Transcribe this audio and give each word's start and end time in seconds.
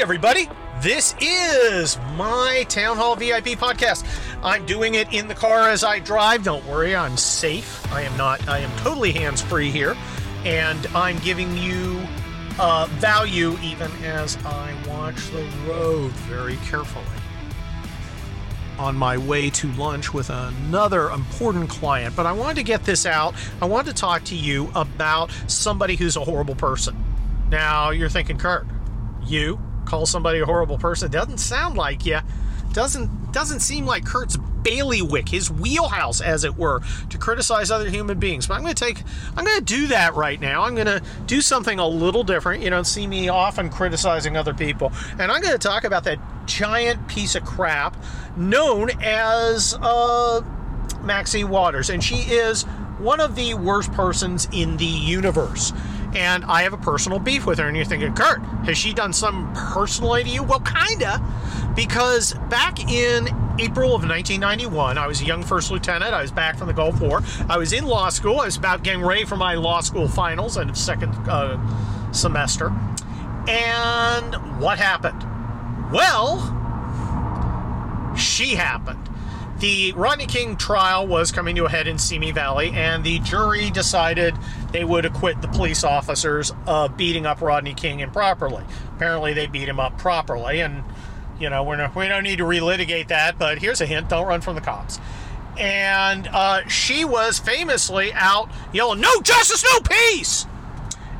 Everybody. 0.00 0.48
This 0.80 1.16
is 1.20 1.98
my 2.14 2.64
Town 2.68 2.96
Hall 2.96 3.16
VIP 3.16 3.58
podcast. 3.58 4.06
I'm 4.44 4.64
doing 4.64 4.94
it 4.94 5.12
in 5.12 5.26
the 5.26 5.34
car 5.34 5.68
as 5.68 5.82
I 5.82 5.98
drive. 5.98 6.44
Don't 6.44 6.64
worry, 6.66 6.94
I'm 6.94 7.16
safe. 7.16 7.84
I 7.92 8.02
am 8.02 8.16
not, 8.16 8.48
I 8.48 8.60
am 8.60 8.70
totally 8.78 9.10
hands 9.10 9.42
free 9.42 9.72
here. 9.72 9.96
And 10.44 10.86
I'm 10.94 11.18
giving 11.18 11.56
you 11.56 12.00
uh, 12.60 12.86
value 12.92 13.58
even 13.60 13.90
as 14.04 14.36
I 14.44 14.72
watch 14.86 15.16
the 15.30 15.44
road 15.66 16.12
very 16.12 16.56
carefully. 16.58 17.04
On 18.78 18.94
my 18.94 19.18
way 19.18 19.50
to 19.50 19.72
lunch 19.72 20.14
with 20.14 20.30
another 20.30 21.10
important 21.10 21.68
client, 21.68 22.14
but 22.14 22.24
I 22.24 22.30
wanted 22.30 22.54
to 22.54 22.62
get 22.62 22.84
this 22.84 23.04
out. 23.04 23.34
I 23.60 23.64
wanted 23.64 23.96
to 23.96 24.00
talk 24.00 24.22
to 24.24 24.36
you 24.36 24.70
about 24.76 25.32
somebody 25.48 25.96
who's 25.96 26.16
a 26.16 26.24
horrible 26.24 26.54
person. 26.54 26.96
Now, 27.50 27.90
you're 27.90 28.08
thinking, 28.08 28.38
Kurt, 28.38 28.64
you 29.26 29.58
call 29.88 30.06
somebody 30.06 30.40
a 30.40 30.46
horrible 30.46 30.78
person. 30.78 31.10
Doesn't 31.10 31.38
sound 31.38 31.76
like 31.76 32.04
you 32.04 32.20
doesn't 32.72 33.32
doesn't 33.32 33.60
seem 33.60 33.86
like 33.86 34.04
kurt's 34.04 34.36
bailiwick 34.36 35.28
his 35.28 35.50
wheelhouse 35.50 36.20
as 36.20 36.44
it 36.44 36.56
were 36.56 36.80
to 37.08 37.16
criticize 37.16 37.70
other 37.70 37.88
human 37.88 38.18
beings. 38.18 38.46
But 38.46 38.54
i'm 38.54 38.62
going 38.62 38.74
to 38.74 38.84
take 38.84 39.02
i'm 39.36 39.44
going 39.44 39.58
to 39.58 39.64
do 39.64 39.86
that 39.88 40.14
right 40.14 40.38
now. 40.40 40.62
I'm 40.62 40.74
going 40.74 40.86
to 40.86 41.02
do 41.26 41.40
something 41.40 41.78
a 41.78 41.88
little 41.88 42.22
different 42.24 42.62
you 42.62 42.68
don't 42.70 42.86
see 42.86 43.06
me 43.06 43.28
often 43.28 43.70
criticizing 43.70 44.36
other 44.36 44.52
people. 44.52 44.92
And 45.18 45.32
i'm 45.32 45.40
going 45.40 45.54
to 45.54 45.58
talk 45.58 45.84
about 45.84 46.04
that 46.04 46.18
giant 46.46 47.08
piece 47.08 47.34
of 47.34 47.44
crap 47.44 47.96
known 48.36 48.90
as 49.02 49.74
uh, 49.80 50.42
maxine 51.02 51.48
waters. 51.48 51.90
And 51.90 52.02
she 52.02 52.16
is 52.16 52.64
one 52.98 53.20
of 53.20 53.34
the 53.34 53.54
worst 53.54 53.92
persons 53.92 54.48
in 54.52 54.76
the 54.76 54.84
universe 54.84 55.72
and 56.14 56.44
I 56.44 56.62
have 56.62 56.72
a 56.72 56.78
personal 56.78 57.18
beef 57.18 57.46
with 57.46 57.58
her. 57.58 57.66
And 57.66 57.76
you're 57.76 57.84
thinking, 57.84 58.14
Kurt, 58.14 58.40
has 58.64 58.78
she 58.78 58.92
done 58.92 59.12
some 59.12 59.52
personally 59.54 60.24
to 60.24 60.30
you? 60.30 60.42
Well, 60.42 60.60
kinda, 60.60 61.22
because 61.74 62.34
back 62.48 62.90
in 62.90 63.28
April 63.58 63.94
of 63.94 64.02
1991, 64.02 64.98
I 64.98 65.06
was 65.06 65.20
a 65.20 65.24
young 65.24 65.42
first 65.42 65.70
lieutenant. 65.70 66.14
I 66.14 66.22
was 66.22 66.30
back 66.30 66.56
from 66.56 66.68
the 66.68 66.72
Gulf 66.72 67.00
War. 67.00 67.22
I 67.48 67.58
was 67.58 67.72
in 67.72 67.84
law 67.84 68.08
school. 68.08 68.40
I 68.40 68.46
was 68.46 68.56
about 68.56 68.82
getting 68.82 69.02
ready 69.02 69.24
for 69.24 69.36
my 69.36 69.54
law 69.54 69.80
school 69.80 70.08
finals 70.08 70.56
and 70.56 70.76
second 70.76 71.14
uh, 71.28 71.58
semester. 72.12 72.72
And 73.48 74.60
what 74.60 74.78
happened? 74.78 75.22
Well, 75.92 76.38
she 78.16 78.54
happened. 78.54 79.07
The 79.60 79.92
Rodney 79.94 80.26
King 80.26 80.56
trial 80.56 81.08
was 81.08 81.32
coming 81.32 81.56
to 81.56 81.64
a 81.64 81.68
head 81.68 81.88
in 81.88 81.98
Simi 81.98 82.30
Valley, 82.30 82.70
and 82.72 83.02
the 83.02 83.18
jury 83.18 83.70
decided 83.70 84.36
they 84.70 84.84
would 84.84 85.04
acquit 85.04 85.42
the 85.42 85.48
police 85.48 85.82
officers 85.82 86.52
of 86.66 86.96
beating 86.96 87.26
up 87.26 87.40
Rodney 87.40 87.74
King 87.74 87.98
improperly. 87.98 88.62
Apparently, 88.94 89.32
they 89.32 89.48
beat 89.48 89.68
him 89.68 89.80
up 89.80 89.98
properly, 89.98 90.60
and 90.60 90.84
you 91.40 91.50
know 91.50 91.64
we're 91.64 91.74
not, 91.74 91.96
we 91.96 92.06
don't 92.06 92.22
need 92.22 92.38
to 92.38 92.44
relitigate 92.44 93.08
that. 93.08 93.36
But 93.36 93.58
here's 93.58 93.80
a 93.80 93.86
hint: 93.86 94.08
don't 94.08 94.28
run 94.28 94.42
from 94.42 94.54
the 94.54 94.60
cops. 94.60 95.00
And 95.58 96.28
uh, 96.28 96.68
she 96.68 97.04
was 97.04 97.40
famously 97.40 98.12
out 98.12 98.48
yelling, 98.72 99.00
"No 99.00 99.20
justice, 99.22 99.64
no 99.64 99.80
peace!" 99.80 100.46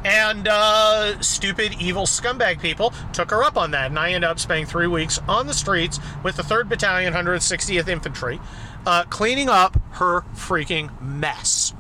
And 0.05 0.47
uh, 0.47 1.21
stupid, 1.21 1.75
evil 1.81 2.05
scumbag 2.05 2.61
people 2.61 2.93
took 3.13 3.31
her 3.31 3.43
up 3.43 3.57
on 3.57 3.73
that. 3.73 3.87
And 3.87 3.99
I 3.99 4.13
ended 4.13 4.31
up 4.31 4.39
spending 4.39 4.67
three 4.67 4.87
weeks 4.87 5.19
on 5.29 5.47
the 5.47 5.55
streets 5.55 5.99
with 6.23 6.37
the 6.37 6.43
3rd 6.43 6.69
Battalion, 6.69 7.13
160th 7.15 7.89
Infantry, 7.89 8.41
uh, 8.87 9.05
cleaning 9.05 9.49
up 9.49 9.81
her 9.93 10.23
freaking 10.35 11.01
mess. 11.01 11.75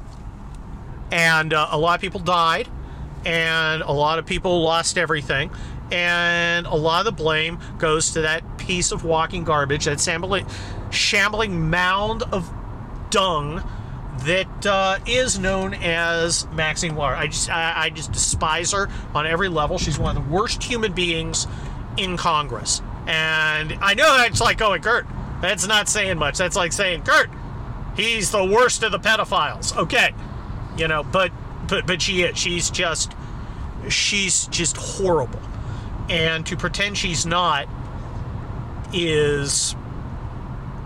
And 1.10 1.54
uh, 1.54 1.68
a 1.70 1.78
lot 1.78 1.94
of 1.94 2.00
people 2.00 2.20
died, 2.20 2.68
and 3.24 3.82
a 3.82 3.92
lot 3.92 4.18
of 4.18 4.26
people 4.26 4.62
lost 4.62 4.98
everything. 4.98 5.50
And 5.90 6.66
a 6.66 6.74
lot 6.74 7.06
of 7.06 7.16
the 7.16 7.22
blame 7.22 7.58
goes 7.78 8.10
to 8.10 8.22
that 8.22 8.58
piece 8.58 8.92
of 8.92 9.04
walking 9.04 9.44
garbage, 9.44 9.86
that 9.86 10.00
shambling, 10.00 10.46
shambling 10.90 11.70
mound 11.70 12.24
of 12.24 12.52
dung 13.10 13.62
that 14.24 14.66
uh, 14.66 14.98
is 15.06 15.38
known 15.38 15.74
as 15.74 16.46
Maxine 16.52 16.94
Water. 16.94 17.14
I 17.14 17.28
just 17.28 17.50
I, 17.50 17.84
I, 17.84 17.90
just 17.90 18.12
despise 18.12 18.72
her 18.72 18.88
on 19.14 19.26
every 19.26 19.48
level. 19.48 19.78
She's 19.78 19.98
one 19.98 20.16
of 20.16 20.24
the 20.24 20.30
worst 20.30 20.62
human 20.62 20.92
beings 20.92 21.46
in 21.96 22.16
Congress. 22.16 22.82
And 23.06 23.72
I 23.80 23.94
know 23.94 24.16
that's 24.18 24.40
like 24.40 24.58
going, 24.58 24.82
Kurt, 24.82 25.06
that's 25.40 25.66
not 25.66 25.88
saying 25.88 26.18
much. 26.18 26.36
That's 26.36 26.56
like 26.56 26.72
saying, 26.72 27.02
Kurt, 27.02 27.30
he's 27.96 28.30
the 28.30 28.44
worst 28.44 28.82
of 28.82 28.92
the 28.92 28.98
pedophiles. 28.98 29.76
Okay. 29.76 30.12
You 30.76 30.88
know, 30.88 31.02
but 31.02 31.32
but 31.68 31.86
but 31.86 32.02
she 32.02 32.22
is. 32.22 32.36
She's 32.36 32.70
just 32.70 33.12
she's 33.88 34.46
just 34.48 34.76
horrible. 34.76 35.40
And 36.08 36.46
to 36.46 36.56
pretend 36.56 36.96
she's 36.96 37.26
not 37.26 37.68
is 38.92 39.76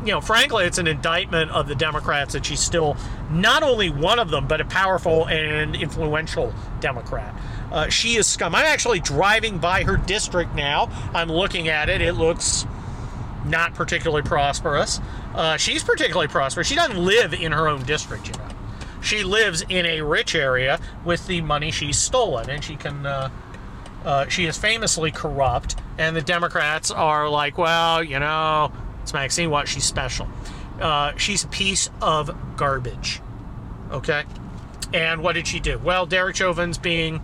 you 0.04 0.10
know, 0.12 0.20
frankly, 0.20 0.64
it's 0.64 0.78
an 0.78 0.86
indictment 0.86 1.50
of 1.52 1.68
the 1.68 1.74
Democrats 1.74 2.32
that 2.32 2.44
she's 2.44 2.60
still 2.60 2.96
not 3.30 3.62
only 3.62 3.88
one 3.88 4.18
of 4.18 4.30
them, 4.30 4.48
but 4.48 4.60
a 4.60 4.64
powerful 4.64 5.26
and 5.28 5.76
influential 5.76 6.52
Democrat. 6.80 7.34
Uh, 7.70 7.88
she 7.88 8.16
is 8.16 8.26
scum. 8.26 8.54
I'm 8.54 8.66
actually 8.66 9.00
driving 9.00 9.58
by 9.58 9.84
her 9.84 9.96
district 9.96 10.54
now. 10.54 10.90
I'm 11.14 11.30
looking 11.30 11.68
at 11.68 11.88
it. 11.88 12.00
It 12.00 12.14
looks 12.14 12.66
not 13.44 13.74
particularly 13.74 14.22
prosperous. 14.22 15.00
Uh, 15.34 15.56
she's 15.56 15.82
particularly 15.84 16.28
prosperous. 16.28 16.66
She 16.66 16.74
doesn't 16.74 16.98
live 16.98 17.32
in 17.32 17.52
her 17.52 17.68
own 17.68 17.82
district, 17.84 18.26
you 18.26 18.34
know. 18.34 18.48
She 19.00 19.24
lives 19.24 19.64
in 19.68 19.86
a 19.86 20.00
rich 20.02 20.34
area 20.34 20.80
with 21.04 21.26
the 21.26 21.40
money 21.40 21.70
she's 21.70 21.98
stolen, 21.98 22.50
and 22.50 22.62
she 22.62 22.76
can. 22.76 23.06
Uh, 23.06 23.30
uh 24.04 24.28
she 24.28 24.46
is 24.46 24.56
famously 24.56 25.10
corrupt, 25.10 25.76
and 25.98 26.14
the 26.14 26.22
Democrats 26.22 26.90
are 26.90 27.28
like, 27.28 27.58
well, 27.58 28.02
you 28.02 28.18
know, 28.18 28.72
Maxine 29.12 29.50
What 29.50 29.68
She's 29.68 29.84
special. 29.84 30.28
Uh, 30.80 31.16
she's 31.16 31.44
a 31.44 31.48
piece 31.48 31.90
of 32.00 32.56
garbage. 32.56 33.20
Okay? 33.90 34.24
And 34.92 35.22
what 35.22 35.34
did 35.34 35.46
she 35.46 35.60
do? 35.60 35.78
Well, 35.78 36.06
Derek 36.06 36.36
Chauvin's 36.36 36.78
being 36.78 37.22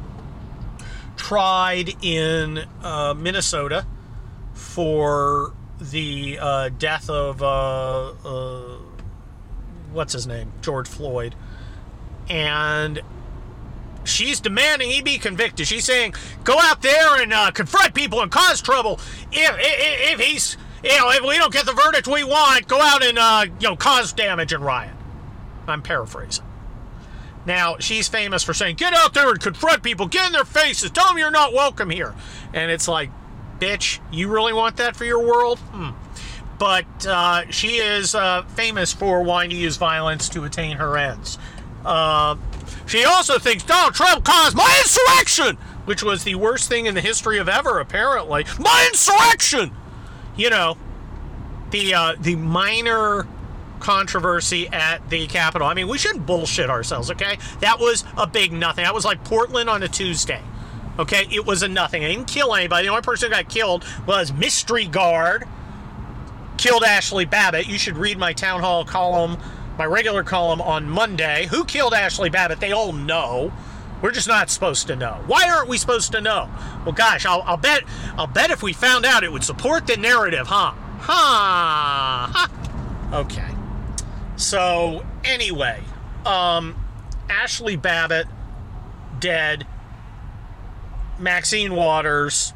tried 1.16 2.02
in 2.02 2.64
uh, 2.82 3.14
Minnesota 3.14 3.86
for 4.54 5.52
the 5.80 6.38
uh, 6.40 6.68
death 6.70 7.10
of 7.10 7.42
uh, 7.42 8.10
uh, 8.24 8.78
what's 9.92 10.12
his 10.12 10.26
name, 10.26 10.52
George 10.62 10.88
Floyd, 10.88 11.34
and 12.28 13.00
she's 14.04 14.40
demanding 14.40 14.90
he 14.90 15.02
be 15.02 15.18
convicted. 15.18 15.66
She's 15.66 15.84
saying, 15.84 16.14
"Go 16.44 16.58
out 16.58 16.82
there 16.82 17.20
and 17.22 17.32
uh, 17.32 17.50
confront 17.50 17.94
people 17.94 18.20
and 18.20 18.30
cause 18.30 18.60
trouble 18.60 19.00
if, 19.30 19.54
if, 19.58 20.12
if 20.14 20.20
he's 20.20 20.56
you 20.82 20.96
know, 20.96 21.10
if 21.10 21.22
we 21.22 21.36
don't 21.36 21.52
get 21.52 21.66
the 21.66 21.72
verdict 21.72 22.06
we 22.06 22.24
want, 22.24 22.68
go 22.68 22.80
out 22.80 23.04
and, 23.04 23.18
uh, 23.18 23.46
you 23.60 23.68
know, 23.68 23.76
cause 23.76 24.12
damage 24.12 24.52
and 24.52 24.64
riot. 24.64 24.94
I'm 25.66 25.82
paraphrasing. 25.82 26.44
Now, 27.46 27.76
she's 27.78 28.08
famous 28.08 28.42
for 28.42 28.52
saying, 28.52 28.76
get 28.76 28.92
out 28.92 29.14
there 29.14 29.30
and 29.30 29.40
confront 29.40 29.82
people, 29.82 30.06
get 30.06 30.26
in 30.26 30.32
their 30.32 30.44
faces, 30.44 30.90
tell 30.90 31.08
them 31.08 31.18
you're 31.18 31.30
not 31.30 31.52
welcome 31.52 31.88
here. 31.88 32.14
And 32.52 32.70
it's 32.70 32.86
like, 32.88 33.10
bitch, 33.58 34.00
you 34.12 34.28
really 34.28 34.52
want 34.52 34.76
that 34.76 34.96
for 34.96 35.04
your 35.04 35.26
world? 35.26 35.58
Hmm. 35.58 35.90
But 36.58 37.06
uh, 37.06 37.50
she 37.50 37.76
is 37.76 38.14
uh, 38.14 38.42
famous 38.42 38.92
for 38.92 39.22
wanting 39.22 39.50
to 39.50 39.56
use 39.56 39.76
violence 39.76 40.28
to 40.30 40.44
attain 40.44 40.76
her 40.76 40.96
ends. 40.98 41.38
Uh, 41.84 42.36
she 42.86 43.04
also 43.04 43.38
thinks 43.38 43.64
Donald 43.64 43.94
Trump 43.94 44.24
caused 44.24 44.56
my 44.56 44.82
insurrection, 44.82 45.56
which 45.84 46.02
was 46.02 46.24
the 46.24 46.34
worst 46.34 46.68
thing 46.68 46.86
in 46.86 46.94
the 46.94 47.00
history 47.00 47.38
of 47.38 47.48
ever, 47.48 47.78
apparently. 47.78 48.44
My 48.58 48.88
insurrection! 48.90 49.72
You 50.38 50.48
know, 50.48 50.78
the 51.70 51.92
uh, 51.94 52.14
the 52.18 52.36
minor 52.36 53.26
controversy 53.80 54.68
at 54.68 55.08
the 55.10 55.26
Capitol. 55.26 55.66
I 55.66 55.74
mean, 55.74 55.88
we 55.88 55.98
shouldn't 55.98 56.26
bullshit 56.26 56.70
ourselves, 56.70 57.10
okay? 57.10 57.38
That 57.60 57.78
was 57.78 58.04
a 58.16 58.26
big 58.26 58.52
nothing. 58.52 58.84
That 58.84 58.94
was 58.94 59.04
like 59.04 59.22
Portland 59.24 59.68
on 59.68 59.82
a 59.82 59.88
Tuesday. 59.88 60.42
Okay, 60.98 61.26
it 61.30 61.46
was 61.46 61.62
a 61.62 61.68
nothing. 61.68 62.04
I 62.04 62.08
didn't 62.08 62.26
kill 62.26 62.54
anybody. 62.54 62.86
The 62.86 62.90
only 62.90 63.02
person 63.02 63.30
who 63.30 63.36
got 63.36 63.48
killed 63.48 63.84
was 64.06 64.32
Mystery 64.32 64.86
Guard. 64.86 65.44
Killed 66.56 66.82
Ashli 66.82 67.28
Babbitt. 67.28 67.68
You 67.68 67.78
should 67.78 67.96
read 67.96 68.18
my 68.18 68.32
town 68.32 68.60
hall 68.60 68.84
column, 68.84 69.38
my 69.78 69.84
regular 69.86 70.24
column 70.24 70.60
on 70.60 70.88
Monday. 70.88 71.46
Who 71.50 71.64
killed 71.64 71.92
Ashli 71.92 72.32
Babbitt? 72.32 72.58
They 72.58 72.72
all 72.72 72.92
know. 72.92 73.52
We're 74.00 74.12
just 74.12 74.28
not 74.28 74.50
supposed 74.50 74.86
to 74.86 74.96
know. 74.96 75.22
Why 75.26 75.48
aren't 75.48 75.68
we 75.68 75.76
supposed 75.78 76.12
to 76.12 76.20
know? 76.20 76.48
Well, 76.84 76.92
gosh, 76.92 77.26
I'll, 77.26 77.42
I'll 77.42 77.56
bet 77.56 77.82
I'll 78.16 78.26
bet 78.26 78.50
if 78.50 78.62
we 78.62 78.72
found 78.72 79.04
out, 79.04 79.24
it 79.24 79.32
would 79.32 79.44
support 79.44 79.86
the 79.86 79.96
narrative, 79.96 80.46
huh? 80.46 80.72
Huh? 81.00 82.28
huh. 82.32 83.16
Okay. 83.20 83.48
So 84.36 85.04
anyway, 85.24 85.82
um, 86.24 86.76
Ashli 87.28 87.80
Babbitt 87.80 88.26
dead. 89.18 89.66
Maxine 91.18 91.74
Waters 91.74 92.52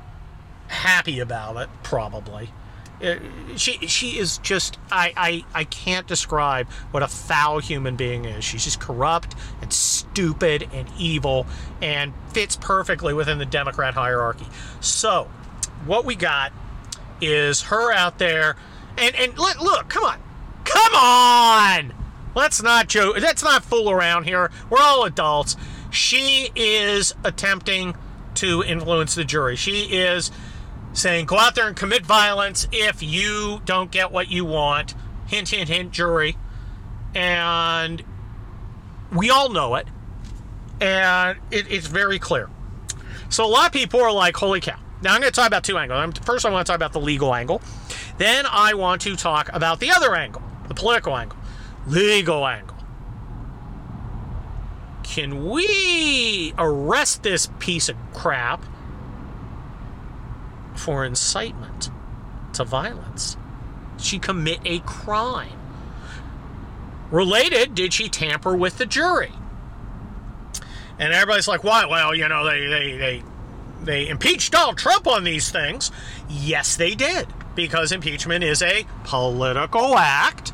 happy 0.68 1.18
about 1.18 1.56
it, 1.56 1.68
probably. 1.82 2.50
Uh, 3.02 3.16
she 3.56 3.72
she 3.88 4.18
is 4.18 4.38
just 4.38 4.78
I, 4.90 5.12
I 5.16 5.44
I 5.60 5.64
can't 5.64 6.06
describe 6.06 6.68
what 6.92 7.02
a 7.02 7.08
foul 7.08 7.58
human 7.58 7.96
being 7.96 8.24
is. 8.24 8.44
She's 8.44 8.64
just 8.64 8.80
corrupt 8.80 9.34
and 9.60 9.72
stupid 9.72 10.68
and 10.72 10.88
evil 10.98 11.46
and 11.80 12.12
fits 12.32 12.56
perfectly 12.56 13.12
within 13.12 13.38
the 13.38 13.46
Democrat 13.46 13.94
hierarchy. 13.94 14.46
So 14.80 15.28
what 15.84 16.04
we 16.04 16.14
got 16.14 16.52
is 17.20 17.62
her 17.62 17.92
out 17.92 18.18
there, 18.18 18.56
and 18.96 19.14
and 19.16 19.36
look, 19.36 19.60
look, 19.60 19.88
come 19.88 20.04
on, 20.04 20.18
come 20.64 20.94
on. 20.94 21.94
Let's 22.34 22.62
not 22.62 22.88
joke. 22.88 23.20
Let's 23.20 23.42
not 23.42 23.64
fool 23.64 23.90
around 23.90 24.24
here. 24.24 24.50
We're 24.70 24.80
all 24.80 25.04
adults. 25.04 25.56
She 25.90 26.50
is 26.54 27.14
attempting 27.24 27.94
to 28.36 28.62
influence 28.62 29.14
the 29.14 29.24
jury. 29.24 29.56
She 29.56 29.82
is 29.92 30.30
saying, 30.92 31.26
go 31.26 31.38
out 31.38 31.54
there 31.54 31.66
and 31.66 31.76
commit 31.76 32.04
violence 32.04 32.68
if 32.72 33.02
you 33.02 33.62
don't 33.64 33.90
get 33.90 34.12
what 34.12 34.30
you 34.30 34.44
want. 34.44 34.94
Hint, 35.26 35.48
hint, 35.48 35.68
hint, 35.68 35.92
jury. 35.92 36.36
And 37.14 38.02
we 39.12 39.30
all 39.30 39.50
know 39.50 39.74
it. 39.76 39.86
And 40.80 41.38
it, 41.50 41.70
it's 41.70 41.86
very 41.86 42.18
clear. 42.18 42.50
So 43.28 43.44
a 43.44 43.48
lot 43.48 43.66
of 43.66 43.72
people 43.72 44.00
are 44.00 44.12
like, 44.12 44.36
holy 44.36 44.60
cow. 44.60 44.78
Now 45.02 45.14
I'm 45.14 45.20
going 45.20 45.32
to 45.32 45.34
talk 45.34 45.46
about 45.46 45.64
two 45.64 45.78
angles. 45.78 46.18
First, 46.18 46.46
I 46.46 46.50
want 46.50 46.66
to 46.66 46.70
talk 46.70 46.76
about 46.76 46.92
the 46.92 47.00
legal 47.00 47.34
angle. 47.34 47.60
Then 48.18 48.44
I 48.48 48.74
want 48.74 49.00
to 49.02 49.16
talk 49.16 49.50
about 49.52 49.80
the 49.80 49.90
other 49.90 50.14
angle, 50.14 50.42
the 50.68 50.74
political 50.74 51.16
angle, 51.16 51.38
legal 51.86 52.46
angle. 52.46 52.76
Can 55.02 55.50
we 55.50 56.54
arrest 56.56 57.22
this 57.22 57.48
piece 57.58 57.88
of 57.88 57.96
crap 58.12 58.64
for 60.82 61.04
incitement 61.04 61.90
to 62.54 62.64
violence? 62.64 63.36
She 63.98 64.18
commit 64.18 64.60
a 64.64 64.80
crime? 64.80 65.58
Related, 67.10 67.74
did 67.74 67.92
she 67.92 68.08
tamper 68.08 68.54
with 68.56 68.78
the 68.78 68.86
jury? 68.86 69.32
And 70.98 71.12
everybody's 71.12 71.48
like, 71.48 71.62
why? 71.64 71.86
Well, 71.86 72.14
you 72.14 72.28
know, 72.28 72.44
they, 72.44 72.66
they, 72.66 72.96
they, 72.96 73.22
they 73.82 74.08
impeached 74.08 74.52
Donald 74.52 74.78
Trump 74.78 75.06
on 75.06 75.24
these 75.24 75.50
things. 75.50 75.90
Yes, 76.28 76.76
they 76.76 76.94
did. 76.94 77.26
Because 77.54 77.92
impeachment 77.92 78.42
is 78.42 78.62
a 78.62 78.86
political 79.04 79.96
act, 79.98 80.52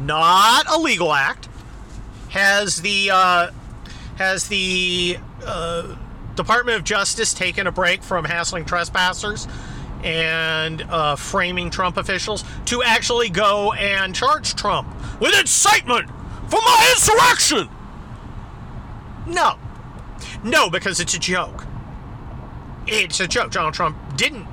not 0.00 0.66
a 0.68 0.78
legal 0.78 1.12
act. 1.12 1.48
Has 2.30 2.78
the 2.82 3.10
uh, 3.12 3.50
has 4.16 4.48
the 4.48 5.18
uh, 5.44 5.94
Department 6.36 6.76
of 6.76 6.84
Justice 6.84 7.34
taken 7.34 7.66
a 7.66 7.72
break 7.72 8.02
from 8.02 8.24
hassling 8.24 8.64
trespassers 8.64 9.46
and 10.02 10.82
uh, 10.82 11.16
framing 11.16 11.70
Trump 11.70 11.96
officials 11.96 12.44
to 12.66 12.82
actually 12.82 13.30
go 13.30 13.72
and 13.72 14.14
charge 14.14 14.54
Trump 14.54 14.88
with 15.20 15.38
incitement 15.38 16.08
for 16.48 16.60
my 16.60 16.88
insurrection? 16.94 17.68
No. 19.26 19.58
No, 20.42 20.68
because 20.68 21.00
it's 21.00 21.14
a 21.14 21.18
joke. 21.18 21.64
It's 22.86 23.20
a 23.20 23.26
joke. 23.26 23.50
Donald 23.50 23.74
Trump 23.74 23.96
didn't 24.16 24.46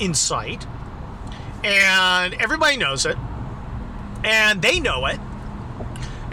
incite, 0.00 0.66
and 1.62 2.34
everybody 2.34 2.76
knows 2.76 3.06
it, 3.06 3.16
and 4.24 4.60
they 4.60 4.80
know 4.80 5.06
it. 5.06 5.20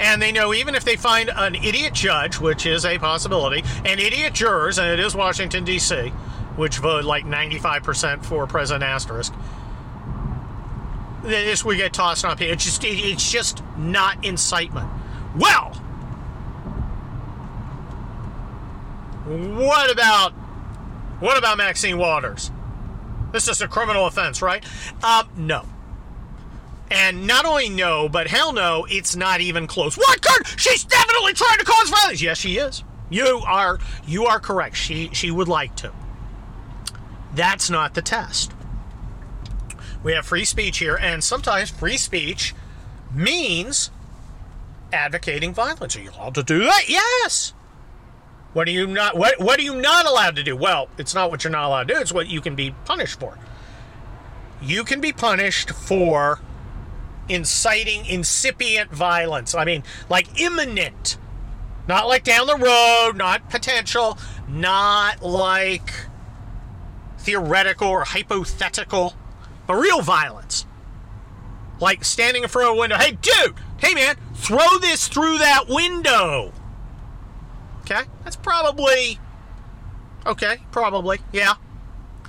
And 0.01 0.19
they 0.21 0.31
know 0.31 0.53
even 0.53 0.74
if 0.74 0.83
they 0.83 0.95
find 0.95 1.30
an 1.30 1.53
idiot 1.56 1.94
judge, 1.94 2.39
which 2.39 2.65
is 2.65 2.86
a 2.86 2.98
possibility, 2.98 3.63
and 3.86 4.00
idiot 4.00 4.33
jurors, 4.33 4.80
and 4.80 4.88
it 4.89 5.00
is 5.00 5.15
Washington, 5.15 5.63
D.C., 5.63 6.09
which 6.56 6.80
voted 6.80 7.06
like 7.06 7.24
95% 7.24 8.25
for 8.25 8.48
President 8.48 8.83
Asterisk, 8.83 9.31
this 11.21 11.63
we 11.63 11.77
get 11.77 11.94
tossed 11.94 12.25
up 12.25 12.39
here. 12.39 12.51
It's 12.51 12.65
just, 12.65 12.83
it's 12.83 13.31
just 13.31 13.63
not 13.77 14.25
incitement. 14.25 14.89
Well, 15.36 15.71
what 19.25 19.92
about 19.92 20.33
what 21.21 21.38
about 21.38 21.57
Maxine 21.57 22.00
Waters? 22.00 22.51
This 23.31 23.47
is 23.47 23.62
a 23.62 23.68
criminal 23.68 24.07
offense, 24.07 24.42
right? 24.42 24.65
Um, 25.04 25.30
no. 25.38 25.65
And 26.92 27.26
not 27.26 27.46
only 27.46 27.70
no, 27.70 28.10
but 28.10 28.28
hell 28.28 28.52
no, 28.52 28.86
it's 28.90 29.16
not 29.16 29.40
even 29.40 29.66
close. 29.66 29.98
What 29.98 30.22
could 30.22 30.46
she's 30.60 30.84
definitely 30.84 31.34
trying 31.34 31.58
to 31.58 31.64
cause 31.64 31.90
violence? 31.90 32.22
Yes, 32.22 32.38
she 32.38 32.58
is. 32.58 32.84
You 33.10 33.42
are 33.48 33.80
you 34.06 34.26
are 34.26 34.42
correct. 34.42 34.76
She 34.76 35.10
she 35.14 35.32
would 35.32 35.48
like 35.48 35.76
to. 35.78 35.94
That's 37.34 37.70
not 37.70 37.94
the 37.94 38.02
test. 38.02 38.52
We 40.04 40.12
have 40.14 40.26
free 40.26 40.44
speech 40.44 40.80
here, 40.80 40.98
and 40.98 41.24
sometimes 41.24 41.70
free 41.70 41.96
speech 41.96 42.54
means 43.14 43.90
advocating 44.92 45.54
violence. 45.54 45.96
Are 45.96 46.02
you 46.02 46.12
allowed 46.12 46.36
to 46.36 46.44
do 46.44 46.60
that? 46.60 46.90
Yes. 46.90 47.54
What 48.52 48.68
are 48.68 48.72
you 48.72 48.86
not 48.86 49.16
what 49.16 49.40
what 49.40 49.60
are 49.60 49.64
you 49.64 49.76
not 49.76 50.06
allowed 50.06 50.36
to 50.36 50.44
do? 50.44 50.58
Well, 50.58 50.90
it's 50.98 51.16
not 51.16 51.32
what 51.32 51.46
you're 51.46 51.52
not 51.52 51.68
allowed 51.68 51.88
to 51.88 51.94
do, 51.94 52.02
it's 52.02 52.12
what 52.12 52.28
you 52.28 52.42
can 52.42 52.56
be 52.56 52.76
punished 52.84 53.18
for. 53.18 53.38
You 54.62 54.84
can 54.84 55.00
be 55.00 55.14
punished 55.14 55.70
for 55.70 56.40
inciting 57.31 58.06
incipient 58.06 58.92
violence. 58.92 59.56
I 59.56 59.66
mean, 59.66 59.83
like 60.10 60.39
imminent. 60.39 61.18
Not 61.88 62.07
like 62.07 62.24
down 62.24 62.48
the 62.48 62.56
road, 62.56 63.18
not 63.18 63.50
potential, 63.50 64.18
not 64.48 65.22
like 65.24 65.92
theoretical 67.18 67.88
or 67.88 68.04
hypothetical, 68.04 69.16
but 69.68 69.75
real 69.75 70.01
violence. 70.01 70.66
Like 71.80 72.06
standing 72.06 72.44
in 72.44 72.50
front 72.50 72.69
of 72.69 72.78
a 72.78 72.80
window. 72.80 72.98
Hey, 72.98 73.13
dude! 73.13 73.56
Hey, 73.78 73.95
man! 73.95 74.16
Throw 74.36 74.78
this 74.80 75.07
through 75.07 75.39
that 75.39 75.66
window! 75.68 76.54
Okay? 77.81 78.01
That's 78.24 78.36
probably. 78.36 79.19
Okay, 80.25 80.57
probably. 80.72 81.19
Yeah. 81.31 81.56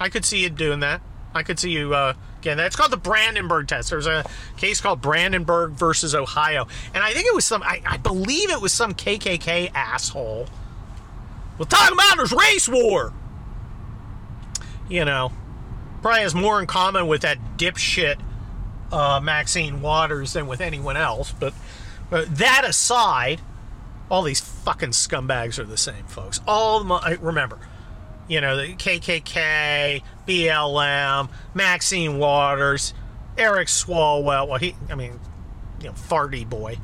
I 0.00 0.08
could 0.08 0.24
see 0.24 0.42
you 0.42 0.50
doing 0.50 0.80
that. 0.80 1.02
I 1.34 1.42
could 1.42 1.58
see 1.58 1.70
you. 1.70 1.94
Uh, 1.94 2.14
again, 2.42 2.56
that's 2.56 2.74
called 2.74 2.90
the 2.90 2.96
Brandenburg 2.96 3.68
test. 3.68 3.90
There's 3.90 4.08
a 4.08 4.24
case 4.56 4.80
called 4.80 5.00
Brandenburg 5.00 5.72
versus 5.72 6.12
Ohio. 6.14 6.66
And 6.92 7.02
I 7.04 7.12
think 7.12 7.26
it 7.26 7.34
was 7.34 7.44
some. 7.44 7.62
I, 7.62 7.80
I 7.86 7.96
believe 7.98 8.50
it 8.50 8.60
was 8.60 8.72
some 8.72 8.94
KKK 8.94 9.70
asshole. 9.74 10.48
We're 11.56 11.66
talking 11.66 11.94
about 11.94 12.18
this 12.18 12.32
race 12.32 12.68
war! 12.68 13.12
You 14.88 15.04
know, 15.04 15.30
probably 16.02 16.22
has 16.22 16.34
more 16.34 16.60
in 16.60 16.66
common 16.66 17.06
with 17.06 17.22
that 17.22 17.38
dipshit 17.56 18.20
uh, 18.90 19.20
Maxine 19.22 19.80
Waters 19.80 20.32
than 20.32 20.48
with 20.48 20.60
anyone 20.60 20.96
else. 20.96 21.32
But, 21.32 21.54
but 22.10 22.38
that 22.38 22.64
aside, 22.64 23.40
all 24.10 24.22
these 24.22 24.40
fucking 24.40 24.90
scumbags 24.90 25.60
are 25.60 25.64
the 25.64 25.76
same, 25.76 26.04
folks. 26.06 26.40
All 26.46 26.82
my, 26.82 27.16
remember, 27.20 27.58
you 28.28 28.40
know, 28.40 28.56
the 28.56 28.74
KKK, 28.74 30.02
BLM, 30.26 31.28
Maxine 31.54 32.18
Waters, 32.18 32.94
Eric 33.36 33.68
Swalwell. 33.68 34.48
Well, 34.48 34.58
he, 34.58 34.74
I 34.90 34.94
mean, 34.94 35.18
you 35.80 35.86
know, 35.86 35.92
Farty 35.92 36.48
Boy. 36.48 36.78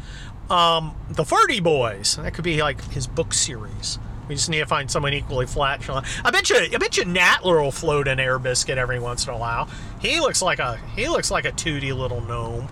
Um, 0.50 0.94
the 1.10 1.24
Farty 1.24 1.62
Boys. 1.62 2.16
That 2.16 2.34
could 2.34 2.44
be 2.44 2.62
like 2.62 2.82
his 2.90 3.06
book 3.06 3.32
series. 3.32 3.98
We 4.28 4.34
just 4.34 4.50
need 4.50 4.58
to 4.58 4.66
find 4.66 4.90
someone 4.90 5.14
equally 5.14 5.46
flat. 5.46 5.88
I 5.88 6.30
bet 6.30 6.50
you, 6.50 6.56
I 6.56 6.76
bet 6.76 6.98
you 6.98 7.04
Nadler 7.04 7.62
will 7.62 7.72
float 7.72 8.08
an 8.08 8.20
air 8.20 8.38
biscuit 8.38 8.76
every 8.76 9.00
once 9.00 9.26
in 9.26 9.32
a 9.32 9.38
while. 9.38 9.70
He 10.00 10.20
looks 10.20 10.42
like 10.42 10.58
a, 10.58 10.76
he 10.94 11.08
looks 11.08 11.30
like 11.30 11.46
a 11.46 11.52
tooty 11.52 11.92
little 11.92 12.20
gnome. 12.20 12.68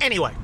Anyway, 0.00 0.34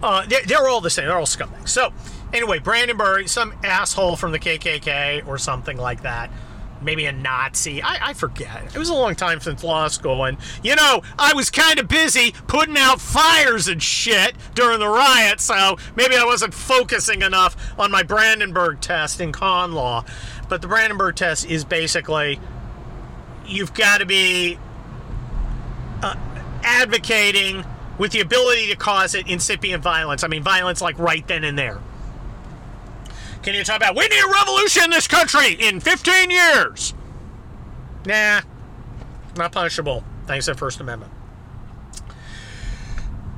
uh, 0.00 0.26
they're, 0.26 0.44
they're 0.44 0.68
all 0.68 0.80
the 0.80 0.90
same. 0.90 1.06
They're 1.06 1.18
all 1.18 1.26
scumbags. 1.26 1.70
So, 1.70 1.92
anyway, 2.32 2.60
Brandenburg, 2.60 3.28
some 3.28 3.52
asshole 3.64 4.14
from 4.14 4.30
the 4.30 4.38
KKK 4.38 5.26
or 5.26 5.38
something 5.38 5.76
like 5.76 6.02
that. 6.02 6.30
Maybe 6.84 7.06
a 7.06 7.12
Nazi. 7.12 7.82
I, 7.82 8.10
I 8.10 8.12
forget. 8.12 8.62
It 8.74 8.78
was 8.78 8.90
a 8.90 8.94
long 8.94 9.14
time 9.14 9.40
since 9.40 9.64
law 9.64 9.88
school, 9.88 10.24
and 10.24 10.36
you 10.62 10.76
know, 10.76 11.02
I 11.18 11.32
was 11.34 11.50
kind 11.50 11.78
of 11.78 11.88
busy 11.88 12.32
putting 12.46 12.76
out 12.76 13.00
fires 13.00 13.68
and 13.68 13.82
shit 13.82 14.34
during 14.54 14.78
the 14.78 14.88
riot, 14.88 15.40
so 15.40 15.76
maybe 15.96 16.16
I 16.16 16.24
wasn't 16.24 16.54
focusing 16.54 17.22
enough 17.22 17.56
on 17.78 17.90
my 17.90 18.02
Brandenburg 18.02 18.80
test 18.80 19.20
in 19.20 19.32
con 19.32 19.72
law. 19.72 20.04
But 20.48 20.62
the 20.62 20.68
Brandenburg 20.68 21.16
test 21.16 21.46
is 21.46 21.64
basically 21.64 22.38
you've 23.46 23.74
got 23.74 23.98
to 23.98 24.06
be 24.06 24.58
uh, 26.02 26.14
advocating 26.62 27.64
with 27.98 28.12
the 28.12 28.20
ability 28.20 28.68
to 28.68 28.76
cause 28.76 29.14
it 29.14 29.28
incipient 29.28 29.82
violence. 29.82 30.24
I 30.24 30.28
mean, 30.28 30.42
violence 30.42 30.80
like 30.80 30.98
right 30.98 31.26
then 31.26 31.44
and 31.44 31.58
there. 31.58 31.80
Can 33.44 33.54
you 33.54 33.62
talk 33.62 33.76
about 33.76 33.94
we 33.94 34.08
need 34.08 34.24
a 34.24 34.32
revolution 34.32 34.84
in 34.84 34.90
this 34.90 35.06
country 35.06 35.52
in 35.52 35.78
15 35.78 36.30
years? 36.30 36.94
Nah, 38.06 38.40
not 39.36 39.52
punishable. 39.52 40.02
Thanks 40.26 40.46
to 40.46 40.52
the 40.52 40.58
First 40.58 40.80
Amendment. 40.80 41.12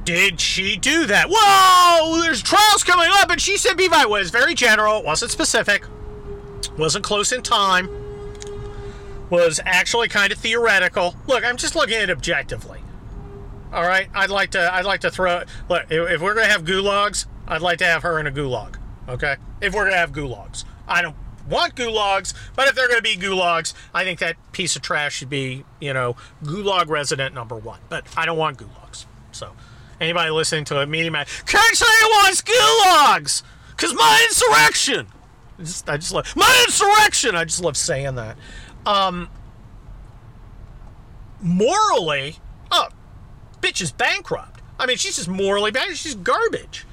Did 0.05 0.41
she 0.41 0.77
do 0.77 1.07
that? 1.07 1.27
Whoa! 1.29 2.21
There's 2.23 2.41
trials 2.41 2.85
coming 2.85 3.09
up, 3.15 3.31
and 3.31 3.41
she 3.41 3.57
said 3.57 3.77
be 3.77 3.89
violent. 3.89 4.11
was 4.11 4.31
very 4.31 4.55
general, 4.55 5.03
wasn't 5.03 5.33
specific, 5.33 5.85
wasn't 6.79 7.05
close 7.05 7.33
in 7.33 7.43
time, 7.43 7.89
was 9.29 9.59
actually 9.67 10.07
kind 10.07 10.31
of 10.31 10.39
theoretical. 10.39 11.17
Look, 11.27 11.45
I'm 11.45 11.57
just 11.57 11.75
looking 11.75 11.97
at 11.97 12.03
it 12.03 12.11
objectively. 12.11 12.81
All 13.73 13.83
right, 13.83 14.09
I'd 14.15 14.31
like 14.31 14.53
to. 14.53 14.73
I'd 14.73 14.85
like 14.85 15.01
to 15.01 15.11
throw. 15.11 15.43
Look, 15.69 15.87
if 15.91 16.23
we're 16.23 16.35
gonna 16.35 16.47
have 16.47 16.63
gulags, 16.63 17.27
I'd 17.49 17.61
like 17.61 17.79
to 17.79 17.87
have 17.87 18.05
her 18.05 18.21
in 18.21 18.29
a 18.29 18.31
gulag. 18.31 18.76
Okay, 19.09 19.37
if 19.61 19.75
we're 19.75 19.85
gonna 19.85 19.97
have 19.97 20.13
gulags, 20.13 20.65
I 20.89 21.03
don't. 21.03 21.17
want 21.49 21.77
gulags, 21.77 22.35
but 22.57 22.67
if 22.67 22.75
they're 22.75 22.89
to 22.89 23.01
be 23.01 23.17
gulags, 23.17 23.73
I 23.95 24.03
think 24.03 24.19
that 24.19 24.37
piece 24.51 24.75
of 24.75 24.83
trash 24.83 25.15
should 25.17 25.31
be, 25.31 25.65
you 25.81 25.93
know, 25.93 26.17
gulag 26.43 26.89
resident 26.89 27.35
number 27.35 27.55
one. 27.55 27.79
But 27.89 28.05
I 28.17 28.27
don't 28.27 28.37
want 28.37 28.59
gulags. 28.59 29.07
So 29.31 29.53
anybody 30.01 30.31
listening 30.31 30.65
to 30.67 30.81
a 30.81 30.87
meeting, 30.87 31.13
man, 31.13 31.27
it 31.47 32.11
wants 32.11 32.43
gulags 32.43 33.43
because 33.71 33.95
my 33.95 34.27
insurrection. 34.29 35.07
I 35.59 35.63
just, 35.63 35.89
I 35.89 35.97
just 35.97 36.13
love 36.13 36.35
my 36.37 36.65
insurrection. 36.67 37.37
I 37.37 37.45
just 37.45 37.63
love 37.63 37.77
saying 37.77 38.17
that. 38.17 38.37
Um, 38.85 39.29
morally, 41.41 42.39
oh, 42.71 42.89
bitch 43.61 43.81
is 43.81 43.93
bankrupt. 43.93 44.61
I 44.79 44.87
mean, 44.87 44.97
she's 44.97 45.17
just 45.17 45.29
morally 45.29 45.71
bad. 45.71 45.97
She's 45.97 46.15
garbage. 46.15 46.87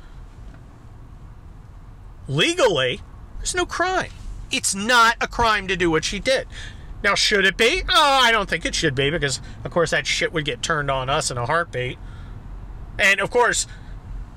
Legally, 2.28 3.02
there's 3.38 3.56
no 3.56 3.66
crime. 3.66 4.12
It's 4.52 4.76
not 4.76 5.18
a 5.20 5.28
crime 5.28 5.68
to 5.68 5.76
do 5.76 5.90
what 5.90 6.04
she 6.06 6.20
did. 6.20 6.48
Now, 7.04 7.16
should 7.16 7.44
it 7.46 7.58
be? 7.58 7.82
Oh, 7.90 8.20
I 8.24 8.32
don't 8.32 8.50
think 8.50 8.66
it 8.66 8.76
should 8.76 8.96
be 8.96 9.10
because, 9.10 9.42
of 9.64 9.72
course, 9.72 9.92
that 9.92 10.08
shit 10.08 10.32
would 10.32 10.46
get 10.46 10.62
turned 10.62 10.90
on 10.90 11.10
us 11.10 11.30
in 11.30 11.38
a 11.38 11.46
heartbeat. 11.46 11.98
And 12.98 13.20
of 13.20 13.30
course, 13.30 13.68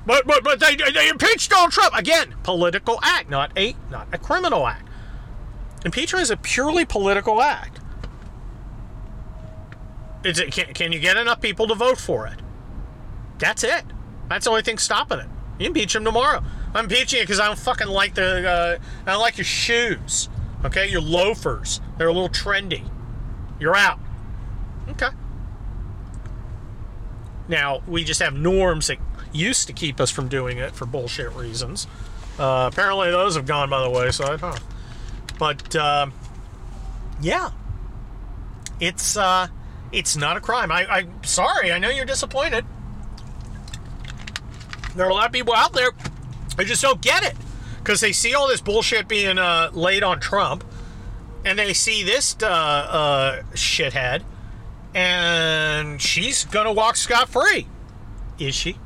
but 0.07 0.27
but 0.27 0.43
but 0.43 0.59
they 0.59 0.77
they 0.77 1.09
impeached 1.09 1.51
Donald 1.51 1.73
Trump 1.73 1.95
again. 1.95 2.35
Political 2.43 2.99
act, 3.03 3.29
not 3.29 3.53
a 3.57 3.77
not 3.91 4.09
a 4.13 4.19
criminal 4.19 4.67
act. 4.67 4.89
Impeachment 5.85 6.23
is 6.23 6.31
a 6.31 6.37
purely 6.37 6.85
political 6.85 7.41
act. 7.41 7.81
Is 10.25 10.41
it, 10.41 10.51
can, 10.53 10.75
can 10.75 10.91
you 10.91 10.99
get 10.99 11.17
enough 11.17 11.41
people 11.41 11.69
to 11.69 11.75
vote 11.75 11.99
for 11.99 12.27
it? 12.27 12.41
That's 13.39 13.63
it. 13.63 13.85
That's 14.29 14.45
the 14.45 14.51
only 14.51 14.63
thing 14.63 14.79
stopping 14.79 15.21
it. 15.21 15.29
You 15.59 15.67
impeach 15.69 15.95
him 15.95 16.05
tomorrow. 16.05 16.43
I'm 16.75 16.87
it 16.87 17.11
because 17.11 17.41
I 17.41 17.47
don't 17.47 17.59
fucking 17.59 17.89
like 17.89 18.15
the. 18.15 18.49
Uh, 18.49 18.79
I 19.07 19.13
don't 19.13 19.21
like 19.21 19.39
your 19.39 19.45
shoes. 19.45 20.29
Okay, 20.65 20.91
your 20.91 21.01
loafers. 21.01 21.81
They're 21.97 22.09
a 22.09 22.13
little 22.13 22.29
trendy. 22.29 22.83
You're 23.59 23.77
out. 23.77 23.99
Okay. 24.91 25.09
Now 27.49 27.83
we 27.87 28.05
just 28.05 28.21
have 28.21 28.35
norms 28.35 28.89
that 28.89 28.99
used 29.33 29.67
to 29.69 29.73
keep 29.73 30.01
us 30.01 30.11
from 30.11 30.29
doing 30.29 30.59
it 30.59 30.75
for 30.75 30.87
bullshit 30.87 31.33
reasons. 31.35 31.87
Uh, 32.39 32.69
apparently, 32.73 33.11
those 33.11 33.37
have 33.37 33.47
gone 33.47 33.71
by 33.71 33.83
the 33.83 33.91
wayside, 33.91 34.41
huh? 34.41 34.57
But 35.39 35.75
uh, 35.75 36.09
yeah, 37.21 37.51
it's 38.81 39.17
uh, 39.17 39.49
it's 39.93 40.17
not 40.17 40.37
a 40.37 40.41
crime. 40.41 40.71
I, 40.71 40.87
I'm 40.87 41.25
sorry. 41.25 41.73
I 41.73 41.79
know 41.79 41.89
you're 41.89 42.05
disappointed. 42.05 42.65
There 44.95 45.07
are 45.07 45.11
a 45.11 45.15
lot 45.15 45.27
of 45.27 45.33
people 45.33 45.55
out 45.55 45.73
there 45.73 45.91
who 46.57 46.65
just 46.65 46.83
don't 46.83 47.01
get 47.01 47.23
it 47.23 47.35
because 47.79 48.01
they 48.01 48.13
see 48.13 48.35
all 48.35 48.49
this 48.49 48.61
bullshit 48.61 49.09
being 49.09 49.39
uh, 49.39 49.71
laid 49.73 50.03
on 50.03 50.19
Trump, 50.21 50.65
and 51.45 51.59
they 51.59 51.73
see 51.73 52.03
this 52.03 52.37
uh, 52.43 52.47
uh, 52.47 53.43
shithead, 53.53 54.23
and 54.95 56.01
she's 56.03 56.45
gonna 56.45 56.73
walk 56.73 56.97
scot 56.97 57.29
free. 57.29 57.67
Is 58.39 58.55
she? 58.55 58.77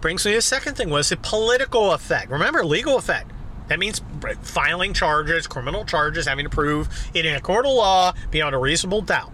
Brings 0.00 0.24
me 0.24 0.32
to 0.32 0.38
the 0.38 0.42
second 0.42 0.76
thing 0.76 0.90
was 0.90 1.08
the 1.08 1.16
political 1.16 1.92
effect. 1.92 2.30
Remember, 2.30 2.64
legal 2.64 2.96
effect. 2.96 3.30
That 3.68 3.80
means 3.80 4.00
filing 4.42 4.92
charges, 4.92 5.46
criminal 5.46 5.84
charges, 5.84 6.26
having 6.26 6.44
to 6.44 6.50
prove 6.50 6.88
it 7.14 7.26
in 7.26 7.34
a 7.34 7.40
court 7.40 7.66
of 7.66 7.72
law 7.72 8.12
beyond 8.30 8.54
a 8.54 8.58
reasonable 8.58 9.02
doubt. 9.02 9.32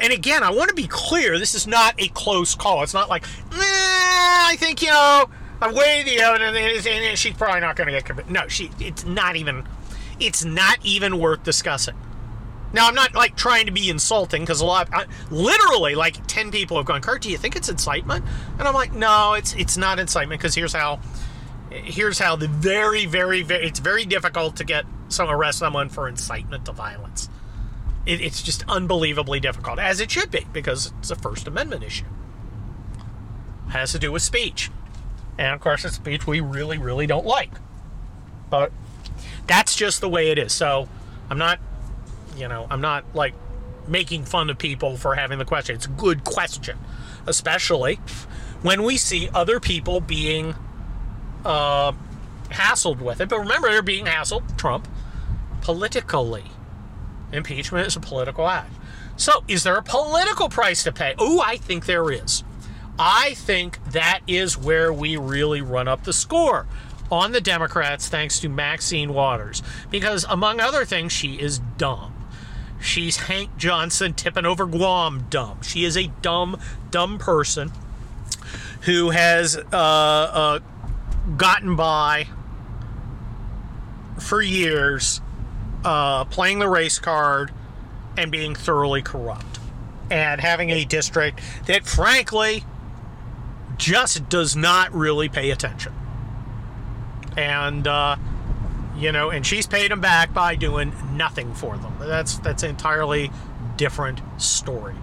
And 0.00 0.12
again, 0.12 0.42
I 0.42 0.50
want 0.50 0.68
to 0.68 0.74
be 0.74 0.86
clear 0.86 1.38
this 1.38 1.54
is 1.54 1.66
not 1.66 1.94
a 1.98 2.08
close 2.08 2.54
call. 2.54 2.82
It's 2.82 2.92
not 2.92 3.08
like, 3.08 3.24
I 3.52 4.56
think, 4.58 4.82
you 4.82 4.88
know, 4.88 5.30
I'm 5.60 5.74
weighing 5.74 6.06
the 6.06 6.18
evidence 6.20 6.86
and 6.86 7.18
she's 7.18 7.34
probably 7.34 7.60
not 7.60 7.76
going 7.76 7.86
to 7.86 7.92
get 7.92 8.04
convicted. 8.04 8.32
No, 8.32 8.48
she, 8.48 8.70
it's 8.80 9.04
not 9.04 9.36
even, 9.36 9.66
it's 10.20 10.44
not 10.44 10.78
even 10.82 11.18
worth 11.18 11.42
discussing. 11.42 11.96
Now, 12.74 12.88
I'm 12.88 12.94
not 12.94 13.14
like 13.14 13.36
trying 13.36 13.66
to 13.66 13.72
be 13.72 13.88
insulting 13.88 14.42
because 14.42 14.60
a 14.60 14.66
lot, 14.66 14.88
I, 14.92 15.06
literally, 15.30 15.94
like 15.94 16.26
10 16.26 16.50
people 16.50 16.76
have 16.76 16.86
gone, 16.86 17.00
Kurt, 17.00 17.22
do 17.22 17.30
you 17.30 17.38
think 17.38 17.54
it's 17.54 17.68
incitement? 17.68 18.24
And 18.58 18.66
I'm 18.66 18.74
like, 18.74 18.92
no, 18.92 19.34
it's 19.34 19.54
it's 19.54 19.76
not 19.76 20.00
incitement 20.00 20.40
because 20.40 20.56
here's 20.56 20.72
how, 20.72 20.98
here's 21.70 22.18
how 22.18 22.34
the 22.34 22.48
very, 22.48 23.06
very, 23.06 23.42
very, 23.42 23.64
it's 23.64 23.78
very 23.78 24.04
difficult 24.04 24.56
to 24.56 24.64
get 24.64 24.86
some 25.08 25.30
arrest 25.30 25.60
someone 25.60 25.88
for 25.88 26.08
incitement 26.08 26.64
to 26.64 26.72
violence. 26.72 27.28
It, 28.06 28.20
it's 28.20 28.42
just 28.42 28.64
unbelievably 28.68 29.38
difficult, 29.38 29.78
as 29.78 30.00
it 30.00 30.10
should 30.10 30.32
be, 30.32 30.44
because 30.52 30.92
it's 30.98 31.12
a 31.12 31.16
First 31.16 31.46
Amendment 31.46 31.84
issue. 31.84 32.06
Has 33.68 33.92
to 33.92 34.00
do 34.00 34.10
with 34.10 34.22
speech. 34.22 34.70
And 35.38 35.54
of 35.54 35.60
course, 35.60 35.84
it's 35.84 35.94
a 35.94 35.96
speech 35.96 36.26
we 36.26 36.40
really, 36.40 36.78
really 36.78 37.06
don't 37.06 37.26
like. 37.26 37.50
But 38.50 38.72
that's 39.46 39.74
just 39.74 40.00
the 40.00 40.08
way 40.08 40.30
it 40.30 40.38
is. 40.38 40.52
So 40.52 40.88
I'm 41.30 41.38
not 41.38 41.58
you 42.36 42.48
know, 42.48 42.66
I'm 42.70 42.80
not 42.80 43.04
like 43.14 43.34
making 43.86 44.24
fun 44.24 44.50
of 44.50 44.58
people 44.58 44.96
for 44.96 45.14
having 45.14 45.38
the 45.38 45.44
question. 45.44 45.76
It's 45.76 45.86
a 45.86 45.90
good 45.90 46.24
question, 46.24 46.78
especially 47.26 47.96
when 48.62 48.82
we 48.82 48.96
see 48.96 49.28
other 49.34 49.60
people 49.60 50.00
being 50.00 50.54
uh, 51.44 51.92
hassled 52.50 53.00
with 53.00 53.20
it. 53.20 53.28
But 53.28 53.40
remember, 53.40 53.70
they're 53.70 53.82
being 53.82 54.06
hassled, 54.06 54.56
Trump, 54.56 54.88
politically. 55.60 56.44
Impeachment 57.32 57.86
is 57.86 57.96
a 57.96 58.00
political 58.00 58.48
act. 58.48 58.72
So, 59.16 59.44
is 59.48 59.62
there 59.62 59.76
a 59.76 59.82
political 59.82 60.48
price 60.48 60.82
to 60.84 60.92
pay? 60.92 61.14
Oh, 61.18 61.40
I 61.40 61.56
think 61.56 61.86
there 61.86 62.10
is. 62.10 62.42
I 62.98 63.34
think 63.34 63.82
that 63.92 64.20
is 64.26 64.56
where 64.56 64.92
we 64.92 65.16
really 65.16 65.60
run 65.60 65.88
up 65.88 66.04
the 66.04 66.12
score 66.12 66.66
on 67.10 67.32
the 67.32 67.40
Democrats, 67.40 68.08
thanks 68.08 68.40
to 68.40 68.48
Maxine 68.48 69.12
Waters. 69.12 69.62
Because, 69.90 70.24
among 70.28 70.60
other 70.60 70.84
things, 70.84 71.12
she 71.12 71.34
is 71.34 71.58
dumb. 71.76 72.12
She's 72.80 73.16
Hank 73.16 73.56
Johnson 73.56 74.12
tipping 74.12 74.44
over 74.44 74.66
Guam 74.66 75.26
dumb. 75.30 75.62
She 75.62 75.84
is 75.84 75.96
a 75.96 76.08
dumb, 76.22 76.58
dumb 76.90 77.18
person 77.18 77.72
who 78.82 79.10
has 79.10 79.56
uh, 79.56 79.62
uh, 79.72 80.58
gotten 81.36 81.76
by 81.76 82.28
for 84.20 84.42
years 84.42 85.20
uh, 85.84 86.24
playing 86.26 86.58
the 86.58 86.68
race 86.68 86.98
card 86.98 87.52
and 88.16 88.30
being 88.30 88.54
thoroughly 88.54 89.02
corrupt 89.02 89.58
and 90.10 90.40
having 90.40 90.70
a 90.70 90.84
district 90.84 91.40
that, 91.66 91.86
frankly, 91.86 92.64
just 93.76 94.28
does 94.28 94.56
not 94.56 94.92
really 94.94 95.28
pay 95.28 95.50
attention. 95.50 95.92
And, 97.36 97.86
uh, 97.86 98.16
you 98.96 99.12
know, 99.12 99.30
and 99.30 99.44
she's 99.44 99.66
paid 99.66 99.90
them 99.90 100.00
back 100.00 100.32
by 100.32 100.54
doing 100.54 100.92
nothing 101.12 101.54
for 101.54 101.76
them. 101.76 101.96
That's 101.98 102.38
that's 102.38 102.62
an 102.62 102.70
entirely 102.70 103.30
different 103.76 104.20
story. 104.40 104.94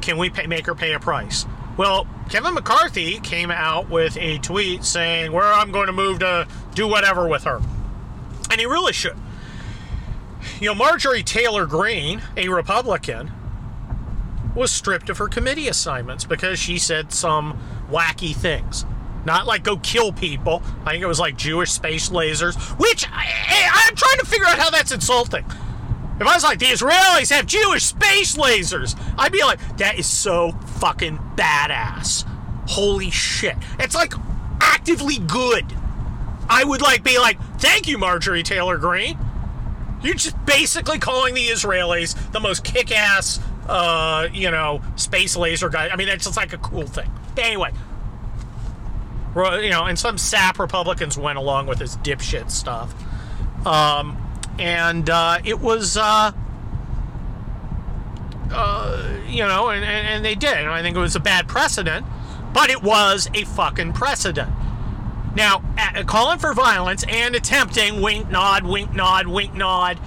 Can 0.00 0.18
we 0.18 0.30
pay, 0.30 0.46
make 0.46 0.66
her 0.66 0.74
pay 0.74 0.94
a 0.94 1.00
price? 1.00 1.46
Well, 1.76 2.06
Kevin 2.28 2.54
McCarthy 2.54 3.20
came 3.20 3.50
out 3.50 3.90
with 3.90 4.16
a 4.16 4.38
tweet 4.38 4.84
saying, 4.84 5.32
"Where 5.32 5.52
I'm 5.52 5.72
going 5.72 5.86
to 5.86 5.92
move 5.92 6.20
to 6.20 6.46
do 6.74 6.86
whatever 6.86 7.28
with 7.28 7.44
her," 7.44 7.60
and 8.50 8.60
he 8.60 8.66
really 8.66 8.92
should. 8.92 9.16
You 10.60 10.68
know, 10.68 10.74
Marjorie 10.74 11.22
Taylor 11.22 11.66
Greene, 11.66 12.22
a 12.36 12.48
Republican, 12.48 13.32
was 14.54 14.70
stripped 14.70 15.08
of 15.10 15.18
her 15.18 15.28
committee 15.28 15.68
assignments 15.68 16.24
because 16.24 16.58
she 16.58 16.78
said 16.78 17.12
some 17.12 17.60
wacky 17.90 18.34
things. 18.34 18.84
Not 19.24 19.46
like 19.46 19.64
go 19.64 19.76
kill 19.76 20.12
people. 20.12 20.62
I 20.84 20.92
think 20.92 21.02
it 21.02 21.06
was 21.06 21.20
like 21.20 21.36
Jewish 21.36 21.70
space 21.70 22.08
lasers, 22.08 22.56
which 22.78 23.06
I, 23.10 23.88
am 23.88 23.96
trying 23.96 24.18
to 24.18 24.26
figure 24.26 24.46
out 24.46 24.58
how 24.58 24.70
that's 24.70 24.92
insulting. 24.92 25.44
If 26.20 26.26
I 26.26 26.34
was 26.34 26.44
like, 26.44 26.58
the 26.58 26.66
Israelis 26.66 27.30
have 27.30 27.46
Jewish 27.46 27.84
space 27.84 28.36
lasers, 28.36 28.98
I'd 29.18 29.32
be 29.32 29.42
like, 29.42 29.78
that 29.78 29.98
is 29.98 30.06
so 30.06 30.52
fucking 30.78 31.18
badass. 31.34 32.24
Holy 32.68 33.10
shit. 33.10 33.56
It's 33.78 33.94
like 33.94 34.12
actively 34.60 35.18
good. 35.18 35.64
I 36.48 36.64
would 36.64 36.82
like 36.82 37.04
be 37.04 37.18
like, 37.18 37.40
thank 37.58 37.88
you, 37.88 37.96
Marjorie 37.96 38.42
Taylor 38.42 38.76
Greene. 38.76 39.18
You're 40.02 40.14
just 40.14 40.36
basically 40.46 40.98
calling 40.98 41.34
the 41.34 41.46
Israelis 41.46 42.32
the 42.32 42.40
most 42.40 42.64
kick 42.64 42.90
ass, 42.90 43.38
uh, 43.70 44.28
you 44.32 44.50
know, 44.50 44.82
space 44.96 45.36
laser 45.36 45.68
guy. 45.68 45.88
I 45.88 45.96
mean, 45.96 46.08
that's 46.08 46.24
just 46.24 46.36
like 46.36 46.52
a 46.52 46.58
cool 46.58 46.86
thing. 46.86 47.08
Anyway, 47.38 47.70
you 49.36 49.70
know, 49.70 49.84
and 49.84 49.96
some 49.96 50.18
sap 50.18 50.58
Republicans 50.58 51.16
went 51.16 51.38
along 51.38 51.68
with 51.68 51.78
his 51.78 51.96
dipshit 51.98 52.50
stuff. 52.50 52.92
Um, 53.64 54.16
and 54.58 55.08
uh, 55.08 55.38
it 55.44 55.60
was, 55.60 55.96
uh, 55.96 56.32
uh, 58.50 59.20
you 59.28 59.44
know, 59.44 59.68
and, 59.68 59.84
and, 59.84 60.06
and 60.08 60.24
they 60.24 60.34
did. 60.34 60.66
I 60.66 60.82
think 60.82 60.96
it 60.96 61.00
was 61.00 61.14
a 61.14 61.20
bad 61.20 61.46
precedent, 61.46 62.04
but 62.52 62.70
it 62.70 62.82
was 62.82 63.30
a 63.34 63.44
fucking 63.44 63.92
precedent. 63.92 64.50
Now, 65.36 65.62
at, 65.78 66.08
calling 66.08 66.40
for 66.40 66.52
violence 66.54 67.04
and 67.08 67.36
attempting 67.36 68.02
wink, 68.02 68.28
nod, 68.30 68.64
wink, 68.64 68.92
nod, 68.94 69.28
wink, 69.28 69.54
nod 69.54 70.00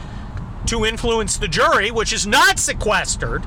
to 0.68 0.86
influence 0.86 1.38
the 1.38 1.48
jury, 1.48 1.92
which 1.92 2.14
is 2.14 2.26
not 2.26 2.60
sequestered, 2.60 3.44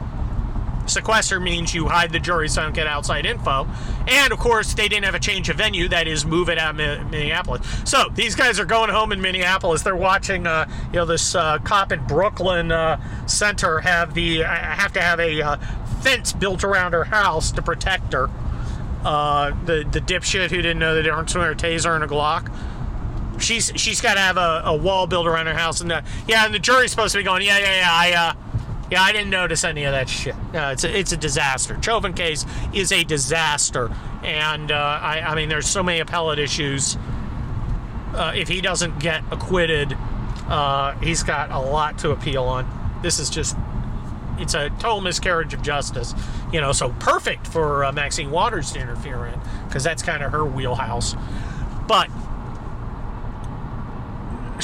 Sequester 0.89 1.41
means 1.41 1.75
you 1.75 1.87
hide 1.87 2.13
the 2.13 2.19
jury 2.19 2.49
so 2.49 2.61
they 2.61 2.67
don't 2.67 2.75
get 2.75 2.87
outside 2.87 3.27
info. 3.27 3.67
And 4.07 4.33
of 4.33 4.39
course, 4.39 4.75
they 4.75 4.89
didn't 4.89 5.05
have 5.05 5.15
a 5.15 5.21
change 5.21 5.49
of 5.49 5.57
venue, 5.57 5.89
that 5.89 6.07
is, 6.07 6.25
move 6.25 6.49
it 6.49 6.59
out 6.59 6.79
of 6.79 7.11
Minneapolis. 7.11 7.67
So 7.85 8.05
these 8.15 8.35
guys 8.35 8.59
are 8.61 8.65
going 8.65 8.91
home 8.91 9.13
in 9.13 9.21
Minneapolis. 9.21 9.83
They're 9.83 9.97
watching, 9.97 10.47
uh, 10.47 10.69
you 10.93 10.97
know, 10.97 11.05
this 11.05 11.35
uh, 11.35 11.59
cop 11.59 11.93
in 11.93 12.05
Brooklyn 12.07 12.73
uh, 12.73 13.01
Center 13.27 13.81
have 13.81 14.15
the 14.15 14.45
uh, 14.45 14.49
have 14.49 14.93
to 14.93 15.01
have 15.01 15.21
a 15.21 15.43
uh, 15.43 15.57
fence 16.03 16.33
built 16.33 16.65
around 16.65 16.93
her 16.93 17.05
house 17.05 17.51
to 17.53 17.63
protect 17.63 18.13
her. 18.13 18.31
Uh, 19.05 19.53
the 19.65 19.87
the 19.91 20.01
dipshit 20.01 20.51
who 20.51 20.57
didn't 20.57 20.79
know 20.79 20.95
the 20.95 21.03
difference 21.03 21.33
between 21.33 21.51
a 21.51 21.55
taser 21.55 21.95
and 21.95 22.05
a 22.05 22.09
Glock. 22.09 22.51
She's 23.38 23.73
she's 23.76 24.00
got 24.00 24.14
to 24.14 24.21
have 24.21 24.37
a, 24.37 24.62
a, 24.64 24.76
wall 24.76 25.07
built 25.07 25.26
around 25.26 25.47
her 25.47 25.55
house, 25.55 25.81
and 25.81 25.90
yeah, 25.90 26.47
and 26.47 26.55
the 26.55 26.59
jury's 26.59 26.90
supposed 26.90 27.12
to 27.12 27.19
be 27.19 27.25
going, 27.25 27.43
yeah, 27.43 27.59
yeah, 27.59 27.76
yeah, 27.76 27.88
I 27.90 28.35
yeah, 28.90 29.02
I 29.02 29.12
didn't 29.12 29.31
notice 29.31 29.64
any 29.64 29.85
of 29.85 29.93
that 29.93 30.09
shit. 30.09 30.35
Uh, 30.55 30.71
it's 30.73 30.85
a, 30.85 30.97
it's 30.97 31.12
a 31.12 31.16
disaster. 31.16 31.76
Chauvin 31.83 32.12
case 32.12 32.47
is 32.73 32.93
a 32.93 33.02
disaster, 33.02 33.90
and 34.23 34.71
uh, 34.71 34.75
I, 35.02 35.21
I 35.21 35.35
mean, 35.35 35.49
there's 35.49 35.69
so 35.69 35.83
many 35.83 35.99
appellate 35.99 36.38
issues. 36.38 36.97
Uh, 38.14 38.33
if 38.35 38.47
he 38.49 38.61
doesn't 38.61 39.00
get 39.00 39.25
acquitted, 39.33 39.97
uh, 40.49 40.93
he's 40.99 41.25
got 41.25 41.50
a 41.50 41.59
lot 41.59 41.99
to 41.99 42.12
appeal 42.12 42.45
on. 42.45 43.00
This 43.02 43.19
is 43.19 43.28
just, 43.28 43.57
it's 44.38 44.55
a 44.55 44.71
total 44.71 45.00
miscarriage 45.00 45.52
of 45.52 45.62
justice. 45.62 46.14
You 46.52 46.61
know, 46.61 46.71
so 46.71 46.90
perfect 47.00 47.49
for 47.49 47.85
uh, 47.85 47.90
Maxine 47.90 48.31
Waters 48.31 48.71
to 48.73 48.81
interfere 48.81 49.26
in, 49.26 49.40
because 49.66 49.83
that's 49.83 50.02
kind 50.02 50.23
of 50.23 50.31
her 50.31 50.45
wheelhouse. 50.45 51.16
But 51.88 52.09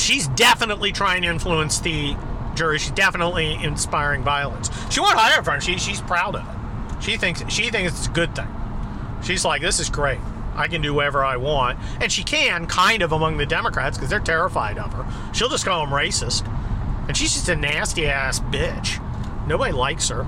she's 0.03 0.29
definitely 0.29 0.93
trying 0.93 1.23
to 1.23 1.29
influence 1.29 1.81
the 1.81 2.17
jury. 2.55 2.79
She's 2.79 2.93
definitely 2.93 3.55
inspiring 3.55 4.23
violence. 4.23 4.71
She 4.93 5.01
won't 5.01 5.17
hire 5.17 5.43
from 5.43 5.61
She 5.61 5.79
she's 5.79 6.01
proud 6.01 6.37
of 6.37 6.47
it. 6.47 7.03
She 7.03 7.17
thinks 7.17 7.43
she 7.49 7.71
thinks 7.71 7.93
it's 7.93 8.07
a 8.07 8.11
good 8.11 8.35
thing. 8.35 8.49
She's 9.23 9.45
like, 9.45 9.63
this 9.63 9.81
is 9.81 9.89
great. 9.89 10.21
I 10.55 10.69
can 10.69 10.83
do 10.83 10.93
whatever 10.93 11.25
I 11.25 11.37
want, 11.37 11.79
and 12.01 12.13
she 12.13 12.23
can 12.25 12.67
kind 12.67 13.03
of 13.03 13.13
among 13.13 13.39
the 13.39 13.47
Democrats 13.47 13.97
because 13.97 14.11
they're 14.11 14.21
terrified 14.21 14.77
of 14.77 14.93
her. 14.93 15.07
She'll 15.33 15.49
just 15.49 15.65
call 15.65 15.85
them 15.85 15.95
racist, 15.95 16.47
and 17.09 17.17
she's 17.17 17.33
just 17.33 17.49
a 17.49 17.57
nasty 17.57 18.07
ass 18.07 18.41
bitch. 18.41 19.01
Nobody 19.47 19.73
likes 19.73 20.09
her. 20.11 20.27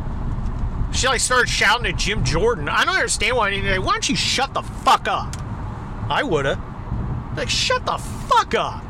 She 0.93 1.09
like 1.09 1.21
started 1.21 1.49
shouting 1.49 1.87
at 1.87 1.99
Jim 1.99 2.25
Jordan. 2.25 2.69
I 2.69 2.85
don't 2.85 2.95
understand 2.95 3.37
why. 3.37 3.51
Why 3.79 3.93
don't 3.93 4.09
you 4.09 4.17
shut 4.17 4.55
the 4.55 4.63
fuck 4.63 5.09
up? 5.09 5.37
I 6.09 6.23
woulda. 6.23 6.61
Like, 7.37 7.51
shut 7.51 7.85
the 7.85 7.99
fuck 7.99 8.55
up. 8.55 8.84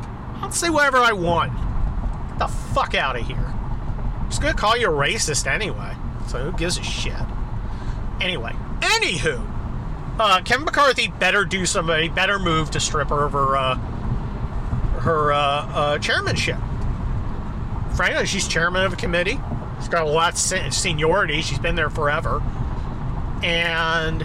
I'll 0.45 0.51
say 0.51 0.69
whatever 0.69 0.97
I 0.97 1.11
want. 1.11 1.53
Get 2.29 2.37
the 2.37 2.47
fuck 2.47 2.93
out 2.93 3.15
of 3.15 3.25
here. 3.25 3.35
I'm 3.35 4.29
just 4.29 4.43
gonna 4.43 4.53
call 4.53 4.77
you 4.77 4.87
a 4.87 4.91
racist 4.91 5.47
anyway. 5.47 5.95
So 6.27 6.37
who 6.37 6.55
gives 6.55 6.77
a 6.77 6.83
shit? 6.83 7.13
Anyway, 8.21 8.55
anywho, 8.79 9.43
uh, 10.19 10.41
Kevin 10.43 10.65
McCarthy 10.65 11.07
better 11.07 11.45
do 11.45 11.65
somebody 11.65 12.09
better 12.09 12.37
move 12.37 12.69
to 12.71 12.79
strip 12.79 13.09
her 13.09 13.25
of 13.25 13.31
her 13.31 13.57
uh, 13.57 13.75
her 14.99 15.33
uh, 15.33 15.37
uh, 15.37 15.97
chairmanship. 15.97 16.59
Frankly, 17.95 18.27
she's 18.27 18.47
chairman 18.47 18.83
of 18.83 18.93
a 18.93 18.97
committee. 18.97 19.39
She's 19.79 19.89
got 19.89 20.05
a 20.05 20.09
lot 20.09 20.33
of 20.33 20.73
seniority. 20.73 21.41
She's 21.41 21.59
been 21.59 21.75
there 21.75 21.89
forever, 21.89 22.43
and 23.41 24.23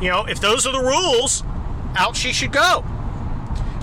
you 0.00 0.10
know 0.10 0.26
if 0.26 0.40
those 0.40 0.64
are 0.64 0.72
the 0.72 0.78
rules, 0.78 1.42
out 1.96 2.14
she 2.14 2.32
should 2.32 2.52
go. 2.52 2.84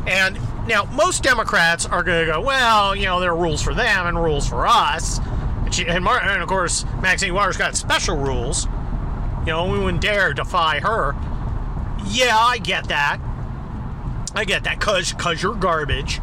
And 0.07 0.39
now, 0.71 0.85
most 0.85 1.21
Democrats 1.21 1.85
are 1.85 2.01
going 2.01 2.25
to 2.25 2.31
go, 2.31 2.41
well, 2.41 2.95
you 2.95 3.05
know, 3.05 3.19
there 3.19 3.31
are 3.31 3.35
rules 3.35 3.61
for 3.61 3.73
them 3.73 4.07
and 4.07 4.17
rules 4.17 4.47
for 4.47 4.65
us. 4.65 5.19
And, 5.65 5.73
she, 5.73 5.85
and, 5.85 6.07
and 6.07 6.41
of 6.41 6.47
course, 6.47 6.85
Maxine 7.01 7.33
Waters 7.33 7.57
got 7.57 7.75
special 7.75 8.15
rules. 8.15 8.65
You 9.41 9.47
know, 9.47 9.69
we 9.69 9.79
wouldn't 9.79 10.01
dare 10.01 10.33
defy 10.33 10.79
her. 10.79 11.13
Yeah, 12.05 12.37
I 12.37 12.57
get 12.57 12.87
that. 12.87 13.19
I 14.33 14.45
get 14.45 14.63
that 14.63 14.79
because 14.79 15.11
cause 15.13 15.43
you're 15.43 15.55
garbage. 15.55 16.21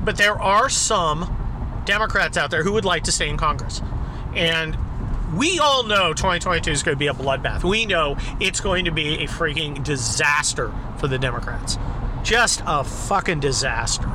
But 0.00 0.18
there 0.18 0.38
are 0.38 0.68
some 0.68 1.82
Democrats 1.86 2.36
out 2.36 2.50
there 2.50 2.62
who 2.62 2.72
would 2.72 2.84
like 2.84 3.04
to 3.04 3.12
stay 3.12 3.30
in 3.30 3.38
Congress. 3.38 3.80
And 4.34 4.76
we 5.34 5.58
all 5.58 5.82
know 5.84 6.12
2022 6.12 6.70
is 6.70 6.82
going 6.82 6.94
to 6.94 6.98
be 6.98 7.06
a 7.06 7.14
bloodbath. 7.14 7.64
We 7.64 7.86
know 7.86 8.18
it's 8.38 8.60
going 8.60 8.84
to 8.84 8.90
be 8.90 9.24
a 9.24 9.26
freaking 9.26 9.82
disaster 9.82 10.72
for 10.98 11.08
the 11.08 11.18
Democrats 11.18 11.78
just 12.24 12.62
a 12.66 12.82
fucking 12.82 13.40
disaster. 13.40 14.10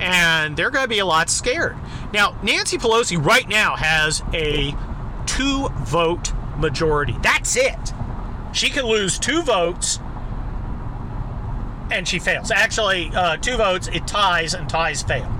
And 0.00 0.56
they're 0.56 0.70
going 0.70 0.84
to 0.84 0.88
be 0.88 1.00
a 1.00 1.06
lot 1.06 1.28
scared. 1.28 1.76
Now, 2.12 2.36
Nancy 2.42 2.78
Pelosi 2.78 3.22
right 3.22 3.48
now 3.48 3.76
has 3.76 4.22
a 4.32 4.74
two 5.26 5.68
vote 5.84 6.32
majority. 6.56 7.16
That's 7.20 7.56
it. 7.56 7.92
She 8.52 8.70
can 8.70 8.86
lose 8.86 9.18
two 9.18 9.42
votes 9.42 9.98
and 11.90 12.06
she 12.06 12.18
fails. 12.18 12.50
Actually, 12.50 13.10
uh, 13.14 13.36
two 13.36 13.56
votes, 13.56 13.88
it 13.88 14.06
ties, 14.06 14.54
and 14.54 14.68
ties 14.68 15.02
fail. 15.02 15.32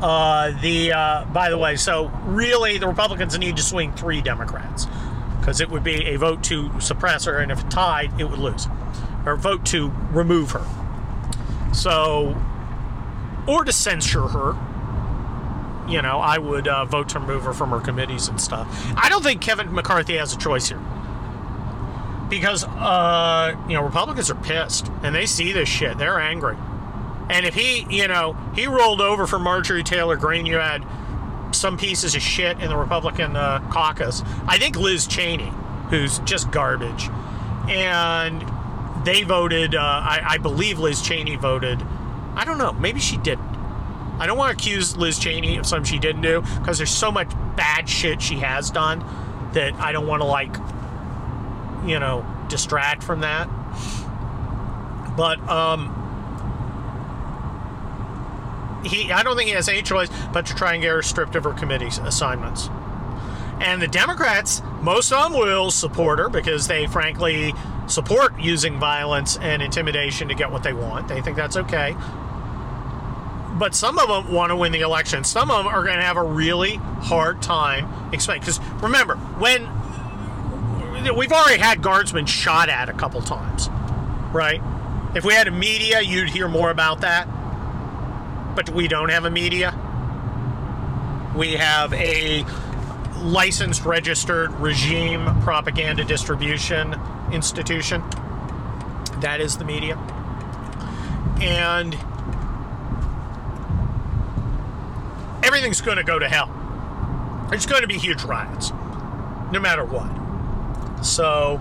Uh, 0.00 0.52
the 0.60 0.92
uh, 0.92 1.24
by 1.26 1.50
the 1.50 1.58
way, 1.58 1.76
so 1.76 2.06
really 2.24 2.78
the 2.78 2.86
Republicans 2.86 3.36
need 3.38 3.56
to 3.56 3.62
swing 3.62 3.92
three 3.92 4.20
Democrats 4.20 4.86
because 5.40 5.60
it 5.60 5.68
would 5.68 5.82
be 5.82 6.06
a 6.06 6.16
vote 6.16 6.42
to 6.44 6.70
suppress 6.80 7.24
her, 7.24 7.38
and 7.38 7.50
if 7.50 7.68
tied, 7.68 8.12
it 8.20 8.24
would 8.24 8.38
lose 8.38 8.68
or 9.28 9.36
vote 9.36 9.64
to 9.66 9.90
remove 10.10 10.52
her. 10.52 10.66
So, 11.72 12.34
or 13.46 13.64
to 13.64 13.72
censure 13.72 14.28
her. 14.28 14.56
You 15.88 16.02
know, 16.02 16.18
I 16.18 16.38
would 16.38 16.68
uh, 16.68 16.84
vote 16.84 17.08
to 17.10 17.18
remove 17.18 17.44
her 17.44 17.52
from 17.52 17.70
her 17.70 17.80
committees 17.80 18.28
and 18.28 18.40
stuff. 18.40 18.68
I 18.96 19.08
don't 19.08 19.22
think 19.22 19.40
Kevin 19.40 19.72
McCarthy 19.72 20.16
has 20.16 20.34
a 20.34 20.38
choice 20.38 20.68
here. 20.68 20.80
Because, 22.28 22.64
uh, 22.64 23.54
you 23.68 23.74
know, 23.74 23.82
Republicans 23.82 24.30
are 24.30 24.34
pissed 24.34 24.90
and 25.02 25.14
they 25.14 25.24
see 25.24 25.52
this 25.52 25.68
shit. 25.68 25.96
They're 25.96 26.20
angry. 26.20 26.56
And 27.30 27.46
if 27.46 27.54
he, 27.54 27.86
you 27.88 28.06
know, 28.06 28.36
he 28.54 28.66
rolled 28.66 29.00
over 29.00 29.26
for 29.26 29.38
Marjorie 29.38 29.82
Taylor 29.82 30.16
Greene, 30.16 30.44
you 30.44 30.56
had 30.56 30.84
some 31.52 31.78
pieces 31.78 32.14
of 32.14 32.20
shit 32.20 32.60
in 32.60 32.68
the 32.68 32.76
Republican 32.76 33.34
uh, 33.34 33.60
caucus. 33.70 34.22
I 34.46 34.58
think 34.58 34.76
Liz 34.76 35.06
Cheney, 35.06 35.52
who's 35.88 36.18
just 36.20 36.50
garbage. 36.50 37.08
And 37.68 38.42
they 39.04 39.22
voted, 39.22 39.74
uh, 39.74 39.80
I, 39.80 40.20
I 40.24 40.38
believe 40.38 40.78
Liz 40.78 41.02
Cheney 41.02 41.36
voted. 41.36 41.82
I 42.34 42.44
don't 42.44 42.58
know. 42.58 42.72
Maybe 42.72 43.00
she 43.00 43.16
didn't. 43.16 43.46
I 44.18 44.26
don't 44.26 44.36
want 44.36 44.56
to 44.56 44.60
accuse 44.60 44.96
Liz 44.96 45.18
Cheney 45.18 45.58
of 45.58 45.66
something 45.66 45.84
she 45.84 45.98
didn't 45.98 46.22
do 46.22 46.40
because 46.58 46.78
there's 46.78 46.90
so 46.90 47.12
much 47.12 47.30
bad 47.56 47.88
shit 47.88 48.20
she 48.20 48.36
has 48.38 48.70
done 48.70 48.98
that 49.52 49.74
I 49.74 49.92
don't 49.92 50.06
want 50.06 50.22
to, 50.22 50.26
like, 50.26 50.54
you 51.86 51.98
know, 51.98 52.26
distract 52.48 53.02
from 53.02 53.20
that. 53.20 53.48
But, 55.16 55.40
um, 55.48 55.94
he, 58.84 59.10
I 59.12 59.22
don't 59.22 59.36
think 59.36 59.48
he 59.48 59.54
has 59.54 59.68
any 59.68 59.82
choice 59.82 60.08
but 60.32 60.46
to 60.46 60.54
try 60.54 60.74
and 60.74 60.82
get 60.82 60.90
her 60.90 61.02
stripped 61.02 61.34
of 61.36 61.44
her 61.44 61.52
committee 61.52 61.88
assignments. 62.02 62.68
And 63.60 63.82
the 63.82 63.88
Democrats, 63.88 64.62
most 64.82 65.12
of 65.12 65.30
them 65.30 65.38
will 65.38 65.70
support 65.70 66.20
her 66.20 66.28
because 66.28 66.68
they 66.68 66.86
frankly 66.86 67.52
support 67.88 68.38
using 68.38 68.78
violence 68.78 69.36
and 69.38 69.62
intimidation 69.62 70.28
to 70.28 70.34
get 70.34 70.50
what 70.50 70.62
they 70.62 70.72
want. 70.72 71.08
They 71.08 71.20
think 71.20 71.36
that's 71.36 71.56
okay. 71.56 71.96
But 73.58 73.74
some 73.74 73.98
of 73.98 74.08
them 74.08 74.32
want 74.32 74.50
to 74.50 74.56
win 74.56 74.72
the 74.72 74.80
election. 74.80 75.24
Some 75.24 75.50
of 75.50 75.64
them 75.64 75.66
are 75.66 75.82
going 75.82 75.96
to 75.96 76.04
have 76.04 76.16
a 76.16 76.22
really 76.22 76.74
hard 76.74 77.42
time 77.42 78.12
explaining. 78.12 78.42
Because 78.42 78.60
remember, 78.82 79.16
when 79.16 79.66
we've 81.16 81.32
already 81.32 81.60
had 81.60 81.82
guardsmen 81.82 82.26
shot 82.26 82.68
at 82.68 82.88
a 82.88 82.92
couple 82.92 83.20
times, 83.20 83.68
right? 84.32 84.62
If 85.14 85.24
we 85.24 85.32
had 85.34 85.48
a 85.48 85.50
media, 85.50 86.00
you'd 86.00 86.28
hear 86.28 86.46
more 86.46 86.70
about 86.70 87.00
that. 87.00 87.26
But 88.54 88.70
we 88.70 88.86
don't 88.86 89.08
have 89.08 89.24
a 89.24 89.30
media. 89.30 89.74
We 91.34 91.54
have 91.54 91.92
a 91.94 92.44
licensed, 93.16 93.84
registered 93.84 94.52
regime 94.52 95.40
propaganda 95.40 96.04
distribution 96.04 96.94
institution. 97.32 98.02
That 99.20 99.40
is 99.40 99.56
the 99.56 99.64
media. 99.64 99.96
And 101.40 101.94
everything's 105.44 105.80
going 105.80 105.96
to 105.96 106.04
go 106.04 106.18
to 106.18 106.28
hell. 106.28 106.54
There's 107.50 107.66
going 107.66 107.82
to 107.82 107.88
be 107.88 107.98
huge 107.98 108.22
riots, 108.24 108.70
no 109.52 109.60
matter 109.60 109.84
what. 109.84 111.04
So, 111.04 111.60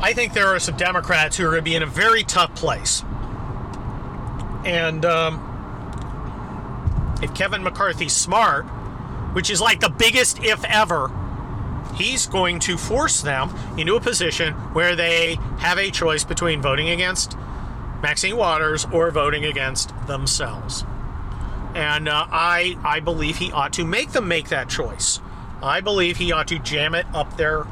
I 0.00 0.12
think 0.14 0.32
there 0.32 0.48
are 0.48 0.58
some 0.58 0.76
Democrats 0.76 1.36
who 1.36 1.46
are 1.46 1.50
going 1.50 1.60
to 1.60 1.70
be 1.70 1.74
in 1.74 1.82
a 1.82 1.86
very 1.86 2.24
tough 2.24 2.54
place. 2.54 3.02
And 4.64 5.04
um, 5.04 5.50
if 7.22 7.34
Kevin 7.34 7.62
McCarthy's 7.62 8.14
smart, 8.14 8.64
which 9.34 9.50
is 9.50 9.60
like 9.60 9.80
the 9.80 9.88
biggest 9.88 10.42
if 10.42 10.64
ever, 10.64 11.10
he's 11.94 12.26
going 12.26 12.58
to 12.60 12.76
force 12.76 13.22
them 13.22 13.54
into 13.78 13.96
a 13.96 14.00
position 14.00 14.54
where 14.72 14.96
they 14.96 15.36
have 15.58 15.78
a 15.78 15.90
choice 15.90 16.24
between 16.24 16.60
voting 16.60 16.90
against 16.90 17.36
Maxine 18.02 18.36
Waters 18.36 18.86
or 18.92 19.10
voting 19.10 19.44
against 19.44 19.92
themselves. 20.06 20.84
And 21.74 22.08
uh, 22.08 22.26
I, 22.30 22.76
I 22.84 23.00
believe 23.00 23.38
he 23.38 23.50
ought 23.50 23.72
to 23.74 23.84
make 23.84 24.12
them 24.12 24.28
make 24.28 24.50
that 24.50 24.68
choice. 24.68 25.20
I 25.62 25.80
believe 25.80 26.18
he 26.18 26.30
ought 26.30 26.48
to 26.48 26.58
jam 26.58 26.94
it 26.94 27.06
up 27.14 27.36
their 27.36 27.66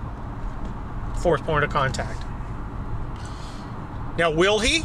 fourth 1.20 1.44
point 1.44 1.64
of 1.64 1.70
contact. 1.70 2.24
Now, 4.18 4.30
will 4.30 4.58
he? 4.58 4.84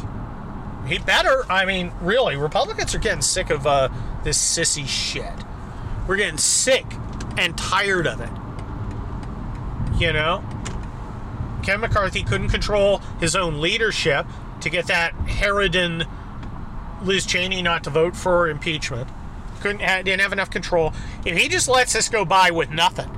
He 0.86 0.98
better. 0.98 1.44
I 1.50 1.64
mean, 1.64 1.92
really, 2.00 2.36
Republicans 2.36 2.94
are 2.94 2.98
getting 2.98 3.22
sick 3.22 3.50
of 3.50 3.66
uh, 3.66 3.88
this 4.24 4.38
sissy 4.38 4.86
shit. 4.86 5.32
We're 6.06 6.16
getting 6.16 6.38
sick 6.38 6.86
and 7.36 7.56
tired 7.58 8.06
of 8.06 8.20
it. 8.20 8.30
You 9.98 10.12
know? 10.12 10.44
Ken 11.62 11.80
McCarthy 11.80 12.22
couldn't 12.22 12.48
control 12.48 12.98
his 13.20 13.34
own 13.34 13.60
leadership 13.60 14.26
to 14.60 14.70
get 14.70 14.86
that 14.86 15.12
Harridan 15.26 16.08
Liz 17.02 17.26
Cheney 17.26 17.62
not 17.62 17.84
to 17.84 17.90
vote 17.90 18.16
for 18.16 18.48
impeachment. 18.48 19.08
Couldn't 19.60 19.78
didn't 19.78 20.20
have 20.20 20.32
enough 20.32 20.50
control. 20.50 20.92
If 21.24 21.36
he 21.36 21.48
just 21.48 21.68
lets 21.68 21.92
this 21.92 22.08
go 22.08 22.24
by 22.24 22.50
with 22.50 22.70
nothing, 22.70 23.10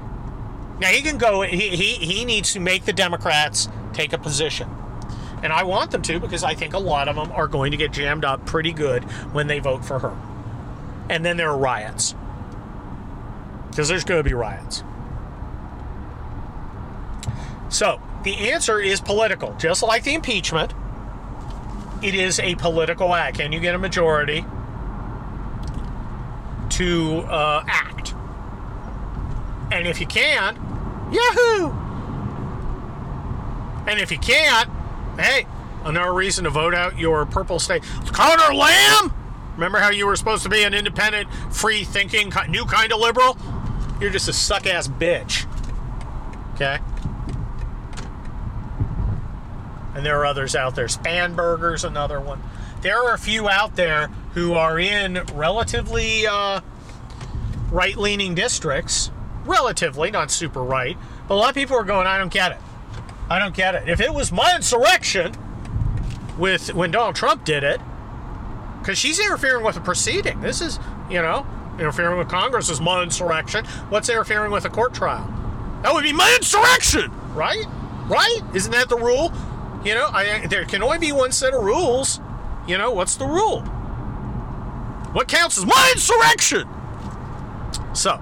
now 0.80 0.88
he 0.88 1.02
can 1.02 1.18
go. 1.18 1.42
He 1.42 1.68
he, 1.76 1.94
he 1.94 2.24
needs 2.24 2.52
to 2.54 2.60
make 2.60 2.86
the 2.86 2.92
Democrats 2.92 3.68
take 3.92 4.12
a 4.12 4.18
position, 4.18 4.68
and 5.42 5.52
I 5.52 5.64
want 5.64 5.90
them 5.90 6.00
to 6.02 6.18
because 6.18 6.42
I 6.42 6.54
think 6.54 6.72
a 6.72 6.78
lot 6.78 7.08
of 7.08 7.16
them 7.16 7.30
are 7.32 7.46
going 7.46 7.72
to 7.72 7.76
get 7.76 7.92
jammed 7.92 8.24
up 8.24 8.46
pretty 8.46 8.72
good 8.72 9.04
when 9.32 9.48
they 9.48 9.58
vote 9.58 9.84
for 9.84 9.98
her, 9.98 10.16
and 11.10 11.24
then 11.24 11.36
there 11.36 11.50
are 11.50 11.58
riots 11.58 12.14
because 13.68 13.88
there's 13.88 14.04
going 14.04 14.20
to 14.20 14.28
be 14.28 14.34
riots. 14.34 14.82
So 17.70 18.00
the 18.24 18.50
answer 18.50 18.78
is 18.78 19.00
political, 19.00 19.54
just 19.54 19.82
like 19.82 20.04
the 20.04 20.14
impeachment. 20.14 20.74
It 22.02 22.14
is 22.14 22.38
a 22.38 22.54
political 22.56 23.14
act. 23.14 23.38
Can 23.38 23.52
you 23.52 23.60
get 23.60 23.74
a 23.74 23.78
majority 23.78 24.44
to 26.70 27.18
uh, 27.20 27.64
act? 27.66 28.14
And 29.72 29.86
if 29.86 30.00
you 30.00 30.06
can't, 30.06 30.56
yahoo! 31.12 31.72
And 33.86 34.00
if 34.00 34.10
you 34.10 34.18
can't, 34.18 34.68
hey, 35.18 35.46
another 35.84 36.12
reason 36.12 36.44
to 36.44 36.50
vote 36.50 36.74
out 36.74 36.98
your 36.98 37.24
purple 37.26 37.58
state. 37.58 37.82
Conor 38.12 38.54
Lamb! 38.54 39.12
Remember 39.54 39.78
how 39.78 39.90
you 39.90 40.06
were 40.06 40.16
supposed 40.16 40.42
to 40.42 40.48
be 40.48 40.62
an 40.62 40.74
independent, 40.74 41.28
free 41.52 41.84
thinking, 41.84 42.32
new 42.48 42.64
kind 42.64 42.92
of 42.92 43.00
liberal? 43.00 43.36
You're 44.00 44.10
just 44.10 44.28
a 44.28 44.32
suck 44.32 44.66
ass 44.66 44.88
bitch. 44.88 45.46
Okay? 46.54 46.78
And 50.00 50.06
there 50.06 50.18
are 50.18 50.24
others 50.24 50.56
out 50.56 50.76
there. 50.76 50.86
Spanberger's 50.86 51.84
another 51.84 52.18
one. 52.18 52.40
There 52.80 52.96
are 52.96 53.12
a 53.12 53.18
few 53.18 53.50
out 53.50 53.76
there 53.76 54.06
who 54.32 54.54
are 54.54 54.78
in 54.78 55.22
relatively 55.34 56.26
uh, 56.26 56.62
right 57.70 57.98
leaning 57.98 58.34
districts. 58.34 59.10
Relatively, 59.44 60.10
not 60.10 60.30
super 60.30 60.64
right. 60.64 60.96
But 61.28 61.34
a 61.34 61.36
lot 61.36 61.50
of 61.50 61.54
people 61.54 61.76
are 61.76 61.84
going, 61.84 62.06
I 62.06 62.16
don't 62.16 62.32
get 62.32 62.52
it. 62.52 62.58
I 63.28 63.38
don't 63.38 63.54
get 63.54 63.74
it. 63.74 63.90
If 63.90 64.00
it 64.00 64.14
was 64.14 64.32
my 64.32 64.56
insurrection 64.56 65.34
with 66.38 66.72
when 66.72 66.90
Donald 66.90 67.14
Trump 67.14 67.44
did 67.44 67.62
it, 67.62 67.78
because 68.80 68.96
she's 68.96 69.20
interfering 69.20 69.62
with 69.62 69.76
a 69.76 69.82
proceeding. 69.82 70.40
This 70.40 70.62
is, 70.62 70.78
you 71.10 71.20
know, 71.20 71.46
interfering 71.78 72.16
with 72.16 72.30
Congress 72.30 72.70
is 72.70 72.80
my 72.80 73.02
insurrection. 73.02 73.66
What's 73.90 74.08
interfering 74.08 74.50
with 74.50 74.64
a 74.64 74.70
court 74.70 74.94
trial? 74.94 75.30
That 75.82 75.92
would 75.92 76.04
be 76.04 76.14
my 76.14 76.34
insurrection, 76.36 77.12
right? 77.34 77.66
Right? 78.06 78.40
Isn't 78.54 78.72
that 78.72 78.88
the 78.88 78.96
rule? 78.96 79.30
You 79.84 79.94
know, 79.94 80.08
I, 80.12 80.46
there 80.46 80.64
can 80.64 80.82
only 80.82 80.98
be 80.98 81.12
one 81.12 81.32
set 81.32 81.54
of 81.54 81.62
rules. 81.62 82.20
You 82.66 82.76
know, 82.76 82.90
what's 82.90 83.16
the 83.16 83.26
rule? 83.26 83.62
What 85.12 85.26
counts 85.26 85.58
as 85.58 85.66
my 85.66 85.92
insurrection? 85.94 86.68
So, 87.94 88.20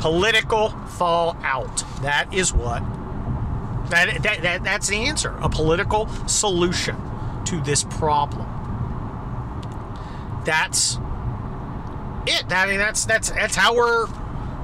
political 0.00 0.70
fallout. 0.70 1.84
That 2.02 2.32
is 2.32 2.52
what. 2.52 2.80
That, 3.90 4.22
that, 4.22 4.42
that 4.42 4.62
that's 4.62 4.88
the 4.88 4.96
answer. 4.96 5.34
A 5.40 5.48
political 5.48 6.08
solution 6.28 6.96
to 7.46 7.60
this 7.60 7.82
problem. 7.84 8.46
That's 10.44 10.98
it. 12.26 12.44
I 12.50 12.66
mean, 12.66 12.78
that's 12.78 13.04
that's 13.04 13.30
that's 13.30 13.56
how 13.56 13.74
we're 13.74 14.06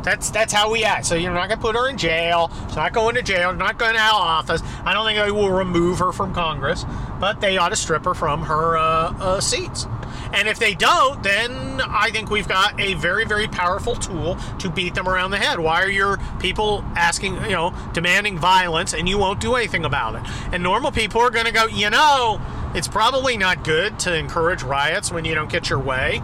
that's 0.07 0.31
that's 0.31 0.53
how 0.53 0.71
we 0.71 0.85
act. 0.85 1.05
So 1.05 1.17
you're 1.17 1.35
not 1.35 1.49
going 1.49 1.59
to 1.59 1.63
put 1.63 1.75
her 1.75 1.89
in 1.89 1.99
jail. 1.99 2.49
She's 2.69 2.77
not 2.77 2.93
going 2.93 3.17
to 3.17 3.23
jail. 3.23 3.51
She's 3.51 3.59
Not 3.59 3.77
going 3.77 3.97
out 3.97 4.15
of 4.15 4.23
office. 4.23 4.63
I 4.85 4.95
don't 4.95 5.05
think 5.05 5.19
they 5.19 5.33
will 5.33 5.51
remove 5.51 5.99
her 5.99 6.13
from 6.13 6.33
Congress, 6.33 6.85
but 7.19 7.41
they 7.41 7.59
ought 7.59 7.71
to 7.71 7.77
strip 7.77 8.05
her 8.05 8.15
from 8.15 8.43
her 8.43 8.77
uh, 8.77 9.13
uh, 9.19 9.41
seats. 9.41 9.89
And 10.33 10.47
if 10.47 10.61
they 10.61 10.75
don't, 10.75 11.23
then 11.25 11.81
I 11.81 12.11
think 12.11 12.31
we've 12.31 12.47
got 12.47 12.81
a 12.81 12.95
very, 12.95 13.25
very 13.25 13.49
powerful 13.49 13.97
tool 13.97 14.37
to 14.61 14.71
beat 14.71 14.95
them 14.95 15.09
around 15.09 15.33
the 15.33 15.39
head. 15.39 15.59
Why 15.59 15.83
are 15.83 15.91
your 15.91 16.19
people 16.39 16.85
asking, 16.95 17.35
you 17.45 17.51
know, 17.51 17.75
demanding 17.93 18.39
violence 18.39 18.95
and 18.95 19.09
you 19.09 19.19
won't 19.19 19.41
do 19.41 19.57
anything 19.57 19.85
about 19.85 20.15
it? 20.15 20.23
And 20.53 20.63
normal 20.63 20.93
people 20.93 21.21
are 21.21 21.31
going 21.31 21.47
to 21.47 21.53
go, 21.53 21.67
you 21.67 21.91
know, 21.91 22.41
it's 22.75 22.89
probably 22.89 23.37
not 23.37 23.65
good 23.65 23.99
to 24.01 24.15
encourage 24.17 24.63
riots 24.63 25.11
when 25.11 25.25
you 25.25 25.35
don't 25.35 25.51
get 25.51 25.69
your 25.69 25.81
way 25.81 26.23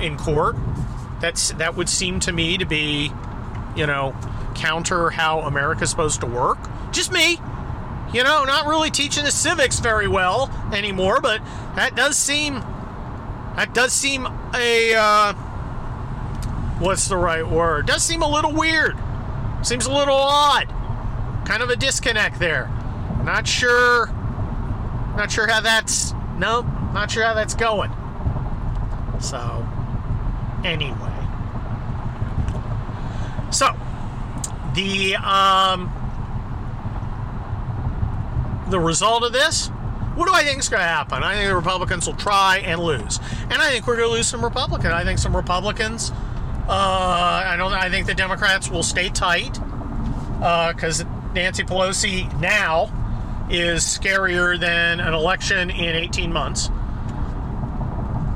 in 0.00 0.16
court. 0.16 0.56
That's 1.22 1.52
that 1.52 1.76
would 1.76 1.88
seem 1.88 2.20
to 2.20 2.32
me 2.32 2.58
to 2.58 2.66
be, 2.66 3.10
you 3.76 3.86
know, 3.86 4.14
counter 4.54 5.08
how 5.08 5.40
America's 5.40 5.88
supposed 5.88 6.20
to 6.20 6.26
work. 6.26 6.58
Just 6.90 7.12
me. 7.12 7.38
You 8.12 8.24
know, 8.24 8.44
not 8.44 8.66
really 8.66 8.90
teaching 8.90 9.24
the 9.24 9.30
civics 9.30 9.78
very 9.78 10.08
well 10.08 10.50
anymore, 10.74 11.20
but 11.22 11.40
that 11.76 11.96
does 11.96 12.18
seem 12.18 12.56
that 13.56 13.72
does 13.72 13.92
seem 13.92 14.26
a 14.54 14.94
uh, 14.94 15.32
what's 16.78 17.08
the 17.08 17.16
right 17.16 17.46
word? 17.48 17.86
Does 17.86 18.02
seem 18.02 18.20
a 18.22 18.28
little 18.28 18.52
weird. 18.52 18.98
Seems 19.62 19.86
a 19.86 19.92
little 19.92 20.16
odd. 20.16 20.68
Kind 21.46 21.62
of 21.62 21.70
a 21.70 21.76
disconnect 21.76 22.38
there. 22.38 22.68
Not 23.22 23.46
sure. 23.46 24.08
Not 25.16 25.30
sure 25.30 25.46
how 25.46 25.60
that's. 25.60 26.12
Nope. 26.36 26.66
Not 26.92 27.10
sure 27.10 27.24
how 27.24 27.34
that's 27.34 27.54
going. 27.54 27.92
So, 29.20 29.66
anyway. 30.64 31.11
So, 33.52 33.74
the 34.74 35.16
um, 35.16 35.92
the 38.70 38.80
result 38.80 39.22
of 39.22 39.32
this, 39.32 39.68
what 40.14 40.26
do 40.26 40.32
I 40.32 40.42
think 40.42 40.60
is 40.60 40.68
going 40.70 40.80
to 40.80 40.86
happen? 40.86 41.22
I 41.22 41.34
think 41.34 41.48
the 41.48 41.56
Republicans 41.56 42.06
will 42.06 42.14
try 42.14 42.62
and 42.64 42.80
lose, 42.80 43.18
and 43.50 43.54
I 43.54 43.68
think 43.68 43.86
we're 43.86 43.96
going 43.96 44.08
to 44.08 44.14
lose 44.14 44.26
some 44.26 44.42
Republicans. 44.42 44.92
I 44.92 45.04
think 45.04 45.18
some 45.18 45.36
Republicans. 45.36 46.10
Uh, 46.68 47.42
I 47.46 47.56
don't. 47.58 47.72
I 47.72 47.90
think 47.90 48.06
the 48.06 48.14
Democrats 48.14 48.70
will 48.70 48.82
stay 48.82 49.10
tight 49.10 49.52
because 50.38 51.02
uh, 51.02 51.32
Nancy 51.34 51.64
Pelosi 51.64 52.40
now 52.40 52.90
is 53.50 53.82
scarier 53.84 54.58
than 54.58 55.00
an 55.00 55.12
election 55.12 55.70
in 55.70 55.94
18 55.94 56.32
months. 56.32 56.68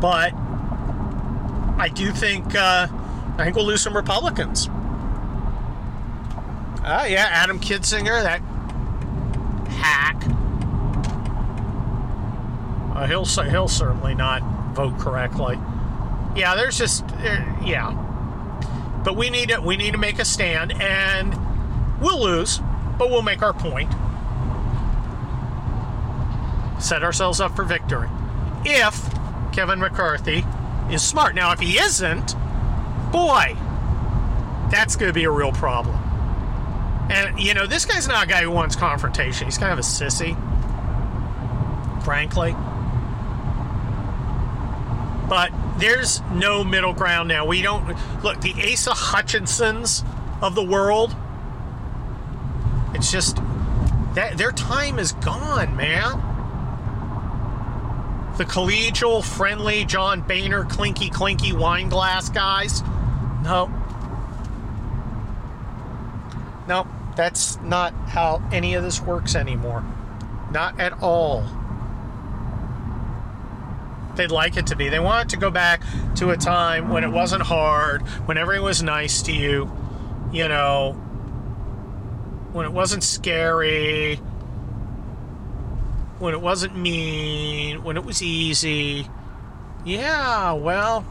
But 0.00 0.34
I 1.78 1.90
do 1.94 2.12
think 2.12 2.54
uh, 2.54 2.88
I 3.38 3.44
think 3.44 3.56
we'll 3.56 3.66
lose 3.66 3.80
some 3.80 3.96
Republicans. 3.96 4.68
Oh, 6.88 7.04
yeah, 7.04 7.26
Adam 7.30 7.58
Kinzinger, 7.58 8.22
that 8.22 8.40
hack. 9.70 10.22
Uh, 12.96 13.06
he'll 13.06 13.24
he'll 13.24 13.68
certainly 13.68 14.14
not 14.14 14.42
vote 14.74 14.96
correctly. 14.98 15.58
Yeah, 16.36 16.54
there's 16.54 16.78
just 16.78 17.04
uh, 17.04 17.44
yeah, 17.64 17.90
but 19.04 19.16
we 19.16 19.30
need 19.30 19.48
to 19.48 19.60
we 19.60 19.76
need 19.76 19.92
to 19.92 19.98
make 19.98 20.18
a 20.18 20.24
stand, 20.24 20.72
and 20.80 21.34
we'll 22.00 22.22
lose, 22.22 22.60
but 22.98 23.10
we'll 23.10 23.22
make 23.22 23.42
our 23.42 23.52
point. 23.52 23.92
Set 26.80 27.02
ourselves 27.02 27.40
up 27.40 27.56
for 27.56 27.64
victory. 27.64 28.08
If 28.64 29.12
Kevin 29.52 29.78
McCarthy 29.80 30.44
is 30.90 31.02
smart. 31.02 31.34
Now, 31.34 31.52
if 31.52 31.58
he 31.60 31.78
isn't, 31.78 32.34
boy, 33.10 33.56
that's 34.70 34.96
going 34.96 35.08
to 35.08 35.14
be 35.14 35.24
a 35.24 35.30
real 35.30 35.52
problem. 35.52 35.98
And, 37.08 37.38
you 37.38 37.54
know, 37.54 37.66
this 37.66 37.84
guy's 37.84 38.08
not 38.08 38.24
a 38.24 38.26
guy 38.26 38.42
who 38.42 38.50
wants 38.50 38.74
confrontation. 38.74 39.46
He's 39.46 39.58
kind 39.58 39.72
of 39.72 39.78
a 39.78 39.82
sissy, 39.82 40.34
frankly. 42.04 42.54
But 45.28 45.52
there's 45.78 46.20
no 46.32 46.64
middle 46.64 46.92
ground 46.92 47.28
now. 47.28 47.46
We 47.46 47.62
don't. 47.62 47.86
Look, 48.22 48.40
the 48.40 48.52
Asa 48.52 48.90
Hutchinsons 48.90 50.04
of 50.40 50.54
the 50.54 50.62
world, 50.62 51.14
it's 52.94 53.10
just. 53.10 53.36
that 54.14 54.36
Their 54.36 54.52
time 54.52 54.98
is 54.98 55.12
gone, 55.12 55.76
man. 55.76 56.22
The 58.36 58.44
collegial, 58.44 59.24
friendly 59.24 59.84
John 59.84 60.20
Boehner, 60.20 60.64
clinky, 60.64 61.08
clinky 61.08 61.52
wine 61.52 61.88
glass 61.88 62.28
guys. 62.28 62.82
No. 63.42 63.70
No. 66.68 66.86
That's 67.16 67.58
not 67.62 67.92
how 67.94 68.46
any 68.52 68.74
of 68.74 68.84
this 68.84 69.00
works 69.00 69.34
anymore. 69.34 69.84
Not 70.52 70.78
at 70.78 71.02
all. 71.02 71.44
they'd 74.16 74.30
like 74.30 74.56
it 74.56 74.66
to 74.68 74.76
be. 74.76 74.88
They 74.88 74.98
want 74.98 75.30
to 75.30 75.36
go 75.36 75.50
back 75.50 75.82
to 76.16 76.30
a 76.30 76.36
time 76.36 76.88
when 76.88 77.04
it 77.04 77.10
wasn't 77.10 77.42
hard, 77.42 78.02
when 78.26 78.38
everyone 78.38 78.66
was 78.66 78.82
nice 78.82 79.22
to 79.22 79.32
you, 79.32 79.70
you 80.32 80.48
know, 80.48 80.92
when 82.52 82.66
it 82.66 82.72
wasn't 82.72 83.04
scary, 83.04 84.16
when 86.18 86.34
it 86.34 86.40
wasn't 86.40 86.76
mean, 86.76 87.84
when 87.84 87.96
it 87.96 88.04
was 88.04 88.22
easy. 88.22 89.08
Yeah, 89.84 90.52
well, 90.52 91.04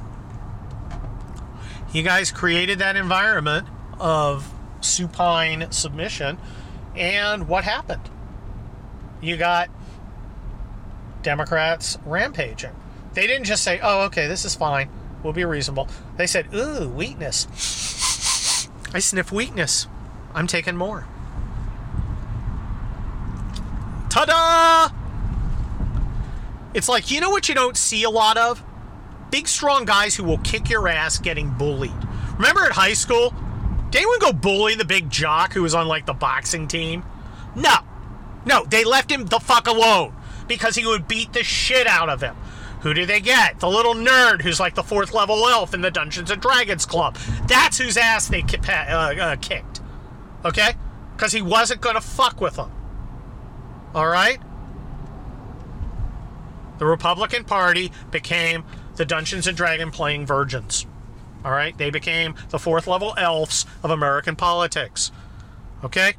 you 1.93 2.03
guys 2.03 2.31
created 2.31 2.79
that 2.79 2.95
environment 2.95 3.67
of 3.99 4.51
supine 4.85 5.71
submission, 5.71 6.37
and 6.95 7.47
what 7.47 7.63
happened? 7.63 8.09
You 9.21 9.37
got 9.37 9.69
Democrats 11.21 11.97
rampaging. 12.05 12.75
They 13.13 13.27
didn't 13.27 13.45
just 13.45 13.63
say, 13.63 13.79
oh, 13.81 14.03
okay, 14.05 14.27
this 14.27 14.45
is 14.45 14.55
fine. 14.55 14.89
We'll 15.23 15.33
be 15.33 15.45
reasonable. 15.45 15.87
They 16.17 16.27
said, 16.27 16.53
ooh, 16.53 16.87
weakness. 16.89 17.47
I 18.93 18.99
sniff 18.99 19.31
weakness. 19.31 19.87
I'm 20.33 20.47
taking 20.47 20.77
more. 20.77 21.07
Ta 24.09 24.25
da! 24.25 24.95
It's 26.73 26.87
like, 26.89 27.09
you 27.09 27.21
know 27.21 27.29
what 27.29 27.49
you 27.49 27.55
don't 27.55 27.75
see 27.75 28.03
a 28.03 28.09
lot 28.09 28.37
of? 28.37 28.63
Big, 29.31 29.47
strong 29.47 29.85
guys 29.85 30.15
who 30.15 30.23
will 30.23 30.37
kick 30.39 30.69
your 30.69 30.87
ass 30.87 31.17
getting 31.17 31.49
bullied. 31.49 31.91
Remember 32.35 32.63
at 32.65 32.73
high 32.73 32.93
school? 32.93 33.33
Did 33.95 34.01
anyone 34.01 34.19
go 34.19 34.33
bully 34.33 34.75
the 34.75 34.83
big 34.83 35.09
jock 35.09 35.53
who 35.53 35.61
was 35.61 35.73
on 35.73 35.87
like 35.87 36.05
the 36.05 36.11
boxing 36.11 36.67
team? 36.67 37.05
No. 37.55 37.77
No, 38.45 38.65
they 38.65 38.83
left 38.83 39.09
him 39.09 39.23
the 39.23 39.39
fuck 39.39 39.67
alone 39.67 40.13
because 40.49 40.75
he 40.75 40.85
would 40.85 41.07
beat 41.07 41.31
the 41.31 41.45
shit 41.45 41.87
out 41.87 42.09
of 42.09 42.19
him. 42.19 42.35
Who 42.81 42.93
do 42.93 43.05
they 43.05 43.21
get? 43.21 43.61
The 43.61 43.69
little 43.69 43.95
nerd 43.95 44.41
who's 44.41 44.59
like 44.59 44.75
the 44.75 44.83
fourth 44.83 45.13
level 45.13 45.47
elf 45.47 45.73
in 45.73 45.79
the 45.79 45.91
Dungeons 45.91 46.29
and 46.29 46.41
Dragons 46.41 46.85
Club. 46.85 47.15
That's 47.47 47.77
whose 47.77 47.95
ass 47.95 48.27
they 48.27 48.41
uh, 48.41 48.73
uh, 48.73 49.35
kicked. 49.37 49.79
Okay? 50.43 50.73
Because 51.15 51.31
he 51.31 51.41
wasn't 51.41 51.79
going 51.79 51.95
to 51.95 52.01
fuck 52.01 52.41
with 52.41 52.57
them. 52.57 52.73
All 53.93 54.07
right? 54.07 54.41
The 56.79 56.85
Republican 56.85 57.45
Party 57.45 57.93
became 58.11 58.65
the 58.97 59.05
Dungeons 59.05 59.47
and 59.47 59.55
Dragon 59.55 59.89
playing 59.89 60.25
virgins. 60.25 60.85
All 61.45 61.51
right? 61.51 61.77
They 61.77 61.91
became 61.91 62.33
the 62.49 62.57
fourth 62.57 62.87
level 62.87 63.13
elves 63.17 63.67
of 63.83 63.91
American 63.91 64.35
politics. 64.35 65.11
Okay? 65.83 66.15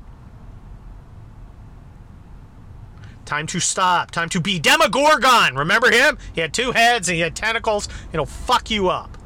Time 3.24 3.48
to 3.48 3.58
stop. 3.58 4.12
Time 4.12 4.28
to 4.28 4.40
be 4.40 4.60
Demogorgon. 4.60 5.56
Remember 5.56 5.90
him? 5.90 6.16
He 6.32 6.40
had 6.40 6.54
two 6.54 6.70
heads 6.70 7.08
and 7.08 7.16
he 7.16 7.22
had 7.22 7.34
tentacles. 7.34 7.88
It'll 8.12 8.24
fuck 8.24 8.70
you 8.70 8.88
up. 8.88 9.18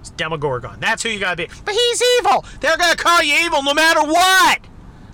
It's 0.00 0.10
Demogorgon. 0.10 0.80
That's 0.80 1.04
who 1.04 1.10
you 1.10 1.20
gotta 1.20 1.36
be. 1.36 1.48
But 1.64 1.74
he's 1.74 2.02
evil. 2.18 2.44
They're 2.58 2.76
gonna 2.76 2.96
call 2.96 3.22
you 3.22 3.36
evil 3.44 3.62
no 3.62 3.72
matter 3.72 4.02
what. 4.02 4.58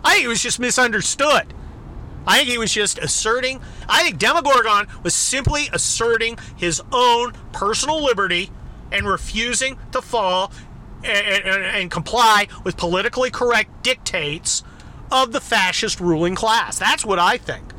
I 0.02 0.12
think 0.12 0.22
he 0.22 0.28
was 0.28 0.42
just 0.42 0.58
misunderstood. 0.58 1.52
I 2.26 2.38
think 2.38 2.48
he 2.48 2.56
was 2.56 2.72
just 2.72 2.98
asserting. 2.98 3.60
I 3.86 4.02
think 4.02 4.18
Demogorgon 4.18 4.86
was 5.02 5.14
simply 5.14 5.68
asserting 5.74 6.38
his 6.56 6.80
own 6.90 7.32
personal 7.52 8.02
liberty 8.02 8.50
and 8.92 9.06
refusing 9.06 9.78
to 9.92 10.02
fall 10.02 10.52
and, 11.04 11.44
and, 11.44 11.64
and 11.64 11.90
comply 11.90 12.48
with 12.64 12.76
politically 12.76 13.30
correct 13.30 13.82
dictates 13.82 14.62
of 15.10 15.32
the 15.32 15.40
fascist 15.40 16.00
ruling 16.00 16.34
class. 16.34 16.78
That's 16.78 17.04
what 17.04 17.18
I 17.18 17.36
think. 17.36 17.72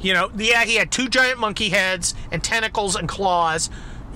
You 0.00 0.14
know, 0.14 0.30
yeah, 0.36 0.64
he 0.64 0.76
had 0.76 0.90
two 0.90 1.08
giant 1.08 1.38
monkey 1.38 1.68
heads 1.68 2.14
and 2.30 2.42
tentacles 2.42 2.96
and 2.96 3.08
claws. 3.08 3.70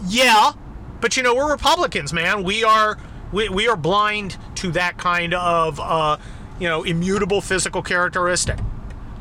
Yeah, 0.06 0.52
but 1.00 1.16
you 1.16 1.22
know, 1.22 1.34
we're 1.34 1.50
Republicans, 1.50 2.12
man. 2.12 2.42
We 2.42 2.64
are 2.64 2.98
we, 3.32 3.48
we 3.48 3.68
are 3.68 3.76
blind 3.76 4.36
to 4.56 4.72
that 4.72 4.98
kind 4.98 5.32
of 5.34 5.78
uh, 5.80 6.16
you 6.58 6.68
know 6.68 6.82
immutable 6.82 7.40
physical 7.40 7.82
characteristic. 7.82 8.58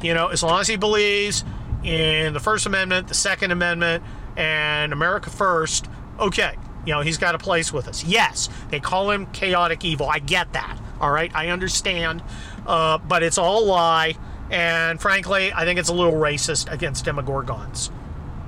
You 0.01 0.13
know, 0.13 0.27
as 0.27 0.43
long 0.43 0.59
as 0.59 0.67
he 0.67 0.75
believes 0.75 1.45
in 1.83 2.33
the 2.33 2.39
First 2.39 2.65
Amendment, 2.65 3.07
the 3.07 3.13
Second 3.13 3.51
Amendment, 3.51 4.03
and 4.35 4.91
America 4.91 5.29
First, 5.29 5.87
okay. 6.19 6.55
You 6.85 6.93
know, 6.93 7.01
he's 7.01 7.17
got 7.17 7.35
a 7.35 7.39
place 7.39 7.73
with 7.73 7.87
us. 7.87 8.03
Yes, 8.03 8.49
they 8.69 8.79
call 8.79 9.11
him 9.11 9.25
chaotic 9.27 9.83
evil. 9.83 10.07
I 10.07 10.19
get 10.19 10.53
that. 10.53 10.77
All 10.99 11.11
right, 11.11 11.31
I 11.35 11.49
understand. 11.49 12.23
Uh, 12.65 12.97
but 12.97 13.23
it's 13.23 13.37
all 13.37 13.63
a 13.63 13.65
lie 13.65 14.15
and 14.49 15.01
frankly, 15.01 15.51
I 15.53 15.65
think 15.65 15.79
it's 15.79 15.89
a 15.89 15.93
little 15.93 16.13
racist 16.13 16.71
against 16.71 17.05
Demogorgons. 17.05 17.89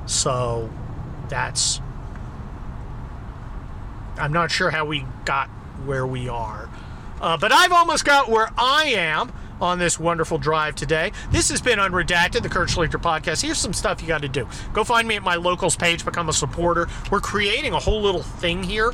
So 0.06 0.70
that's. 1.30 1.82
I'm 4.18 4.34
not 4.34 4.52
sure 4.52 4.72
how 4.72 4.86
we 4.86 5.06
got 5.26 5.48
where 5.86 6.06
we 6.06 6.30
are. 6.30 6.70
Uh, 7.20 7.38
but 7.38 7.52
I've 7.52 7.72
almost 7.72 8.06
got 8.06 8.30
where 8.30 8.50
I 8.58 8.86
am 8.86 9.32
on 9.62 9.80
this 9.80 10.00
wonderful 10.00 10.38
drive 10.38 10.76
today. 10.76 11.12
This 11.32 11.50
has 11.50 11.62
been 11.62 11.80
Unredacted, 11.80 12.44
the 12.44 12.50
Kurt 12.50 12.70
Schlichter 12.70 13.02
podcast. 13.02 13.42
Here's 13.42 13.58
some 13.58 13.74
stuff 13.74 14.02
you 14.02 14.08
got 14.08 14.22
to 14.22 14.30
do. 14.30 14.48
Go 14.74 14.84
find 14.84 15.08
me 15.08 15.16
at 15.16 15.24
my 15.24 15.36
locals 15.36 15.76
page, 15.76 16.06
become 16.06 16.30
a 16.30 16.34
supporter. 16.34 16.88
We're 17.12 17.20
creating 17.20 17.74
a 17.74 17.80
whole 17.80 18.02
little 18.02 18.24
thing 18.24 18.64
here 18.64 18.92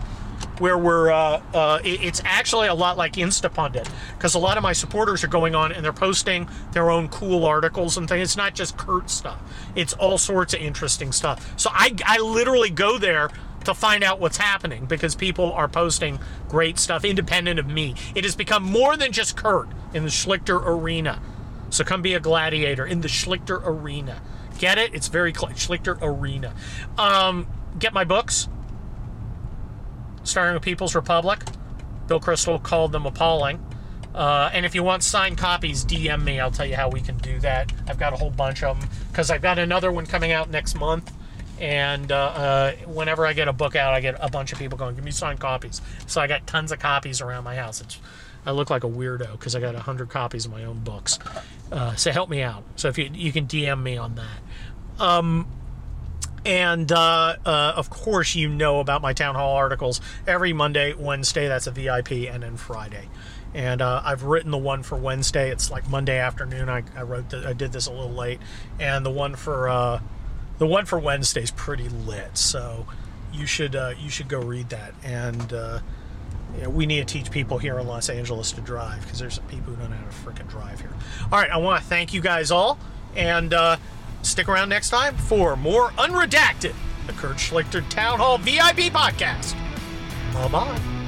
where 0.59 0.77
we're 0.77 1.11
uh, 1.11 1.41
uh, 1.53 1.79
it's 1.83 2.21
actually 2.25 2.67
a 2.67 2.73
lot 2.73 2.97
like 2.97 3.13
Instapundit 3.13 3.89
because 4.17 4.35
a 4.35 4.39
lot 4.39 4.57
of 4.57 4.63
my 4.63 4.73
supporters 4.73 5.23
are 5.23 5.27
going 5.27 5.55
on 5.55 5.71
and 5.71 5.83
they're 5.83 5.93
posting 5.93 6.47
their 6.71 6.91
own 6.91 7.07
cool 7.09 7.45
articles 7.45 7.97
and 7.97 8.07
things. 8.07 8.21
It's 8.21 8.37
not 8.37 8.53
just 8.53 8.77
Kurt 8.77 9.09
stuff; 9.09 9.39
it's 9.75 9.93
all 9.93 10.17
sorts 10.17 10.53
of 10.53 10.61
interesting 10.61 11.11
stuff. 11.11 11.53
So 11.59 11.69
I 11.73 11.95
I 12.05 12.19
literally 12.19 12.69
go 12.69 12.97
there 12.97 13.29
to 13.65 13.73
find 13.73 14.03
out 14.03 14.19
what's 14.19 14.37
happening 14.37 14.85
because 14.85 15.15
people 15.15 15.51
are 15.53 15.67
posting 15.67 16.19
great 16.49 16.79
stuff 16.79 17.03
independent 17.03 17.59
of 17.59 17.67
me. 17.67 17.95
It 18.15 18.23
has 18.23 18.35
become 18.35 18.63
more 18.63 18.97
than 18.97 19.11
just 19.11 19.35
Kurt 19.35 19.67
in 19.93 20.03
the 20.03 20.09
Schlichter 20.09 20.61
arena. 20.65 21.21
So 21.69 21.83
come 21.83 22.01
be 22.01 22.13
a 22.13 22.19
gladiator 22.19 22.85
in 22.85 23.01
the 23.01 23.07
Schlichter 23.07 23.61
arena. 23.63 24.21
Get 24.59 24.77
it? 24.77 24.93
It's 24.93 25.07
very 25.07 25.33
cl- 25.33 25.53
Schlichter 25.53 25.97
arena. 26.01 26.53
Um, 26.97 27.47
get 27.79 27.93
my 27.93 28.03
books 28.03 28.47
starting 30.23 30.53
with 30.53 30.63
People's 30.63 30.95
Republic. 30.95 31.43
Bill 32.07 32.19
Kristol 32.19 32.61
called 32.61 32.91
them 32.91 33.05
appalling. 33.05 33.63
Uh, 34.13 34.49
and 34.53 34.65
if 34.65 34.75
you 34.75 34.83
want 34.83 35.01
signed 35.01 35.37
copies, 35.37 35.83
DM 35.83 36.23
me. 36.23 36.39
I'll 36.39 36.51
tell 36.51 36.65
you 36.65 36.75
how 36.75 36.89
we 36.89 37.01
can 37.01 37.17
do 37.17 37.39
that. 37.39 37.71
I've 37.87 37.97
got 37.97 38.13
a 38.13 38.15
whole 38.15 38.29
bunch 38.29 38.63
of 38.63 38.79
them 38.79 38.89
because 39.09 39.31
I've 39.31 39.41
got 39.41 39.57
another 39.57 39.91
one 39.91 40.05
coming 40.05 40.31
out 40.31 40.49
next 40.49 40.75
month. 40.75 41.11
And 41.63 42.11
uh, 42.11 42.15
uh, 42.15 42.71
whenever 42.87 43.25
I 43.25 43.31
get 43.31 43.47
a 43.47 43.53
book 43.53 43.77
out, 43.77 43.93
I 43.93 44.01
get 44.01 44.17
a 44.19 44.29
bunch 44.29 44.51
of 44.51 44.59
people 44.59 44.77
going, 44.77 44.95
"Give 44.95 45.03
me 45.05 45.11
signed 45.11 45.39
copies." 45.39 45.81
So 46.07 46.19
I 46.19 46.27
got 46.27 46.45
tons 46.45 46.73
of 46.73 46.79
copies 46.79 47.21
around 47.21 47.45
my 47.45 47.55
house. 47.55 47.79
It's, 47.79 47.99
I 48.45 48.51
look 48.51 48.69
like 48.69 48.83
a 48.83 48.89
weirdo 48.89 49.31
because 49.31 49.55
I 49.55 49.61
got 49.61 49.73
hundred 49.75 50.09
copies 50.09 50.45
of 50.45 50.51
my 50.51 50.65
own 50.65 50.79
books. 50.79 51.19
Uh, 51.71 51.95
so 51.95 52.11
help 52.11 52.29
me 52.29 52.41
out. 52.41 52.65
So 52.75 52.89
if 52.89 52.97
you 52.97 53.09
you 53.13 53.31
can 53.31 53.47
DM 53.47 53.81
me 53.81 53.95
on 53.95 54.15
that. 54.15 55.01
Um, 55.01 55.47
and 56.45 56.91
uh, 56.91 57.37
uh, 57.45 57.73
of 57.77 57.89
course, 57.89 58.35
you 58.35 58.49
know 58.49 58.81
about 58.81 59.01
my 59.01 59.13
town 59.13 59.35
hall 59.35 59.55
articles 59.55 60.01
every 60.27 60.51
Monday, 60.51 60.93
Wednesday. 60.93 61.47
That's 61.47 61.67
a 61.67 61.71
VIP, 61.71 62.11
and 62.11 62.43
then 62.43 62.57
Friday. 62.57 63.07
And 63.53 63.81
uh, 63.81 64.01
I've 64.03 64.23
written 64.23 64.51
the 64.51 64.57
one 64.57 64.83
for 64.83 64.97
Wednesday. 64.97 65.49
It's 65.49 65.71
like 65.71 65.89
Monday 65.89 66.17
afternoon. 66.17 66.67
I, 66.67 66.83
I 66.93 67.03
wrote. 67.03 67.29
The, 67.29 67.47
I 67.47 67.53
did 67.53 67.71
this 67.71 67.85
a 67.85 67.91
little 67.91 68.11
late, 68.11 68.41
and 68.81 69.05
the 69.05 69.11
one 69.11 69.37
for 69.37 69.69
the 70.63 70.67
one 70.67 70.85
for 70.85 70.97
Wednesday 70.97 71.43
is 71.43 71.51
pretty 71.51 71.89
lit. 71.89 72.37
So 72.37 72.85
you 73.33 73.45
should 73.45 73.75
uh, 73.75 73.93
you 73.99 74.09
should 74.09 74.27
go 74.27 74.39
read 74.39 74.69
that. 74.69 74.93
And 75.03 75.53
uh, 75.53 75.79
you 76.55 76.63
know, 76.63 76.69
we 76.69 76.85
need 76.85 77.07
to 77.07 77.13
teach 77.13 77.31
people 77.31 77.57
here 77.57 77.79
in 77.79 77.87
Los 77.87 78.09
Angeles 78.09 78.51
to 78.53 78.61
drive 78.61 79.01
because 79.01 79.19
there's 79.19 79.35
some 79.35 79.45
people 79.45 79.73
who 79.73 79.81
don't 79.81 79.91
know 79.91 79.97
how 79.97 80.05
to 80.05 80.41
freaking 80.41 80.49
drive 80.49 80.79
here. 80.79 80.93
All 81.31 81.39
right, 81.39 81.49
I 81.49 81.57
want 81.57 81.81
to 81.81 81.89
thank 81.89 82.13
you 82.13 82.21
guys 82.21 82.51
all, 82.51 82.77
and 83.15 83.53
Stick 84.23 84.47
around 84.47 84.69
next 84.69 84.89
time 84.89 85.15
for 85.17 85.55
more 85.57 85.89
Unredacted, 85.91 86.73
the 87.07 87.13
Kurt 87.13 87.35
Schlichter 87.37 87.87
Town 87.89 88.19
Hall 88.19 88.37
VIP 88.37 88.91
podcast. 88.91 89.53
Bye 90.33 90.47
bye. 90.47 91.02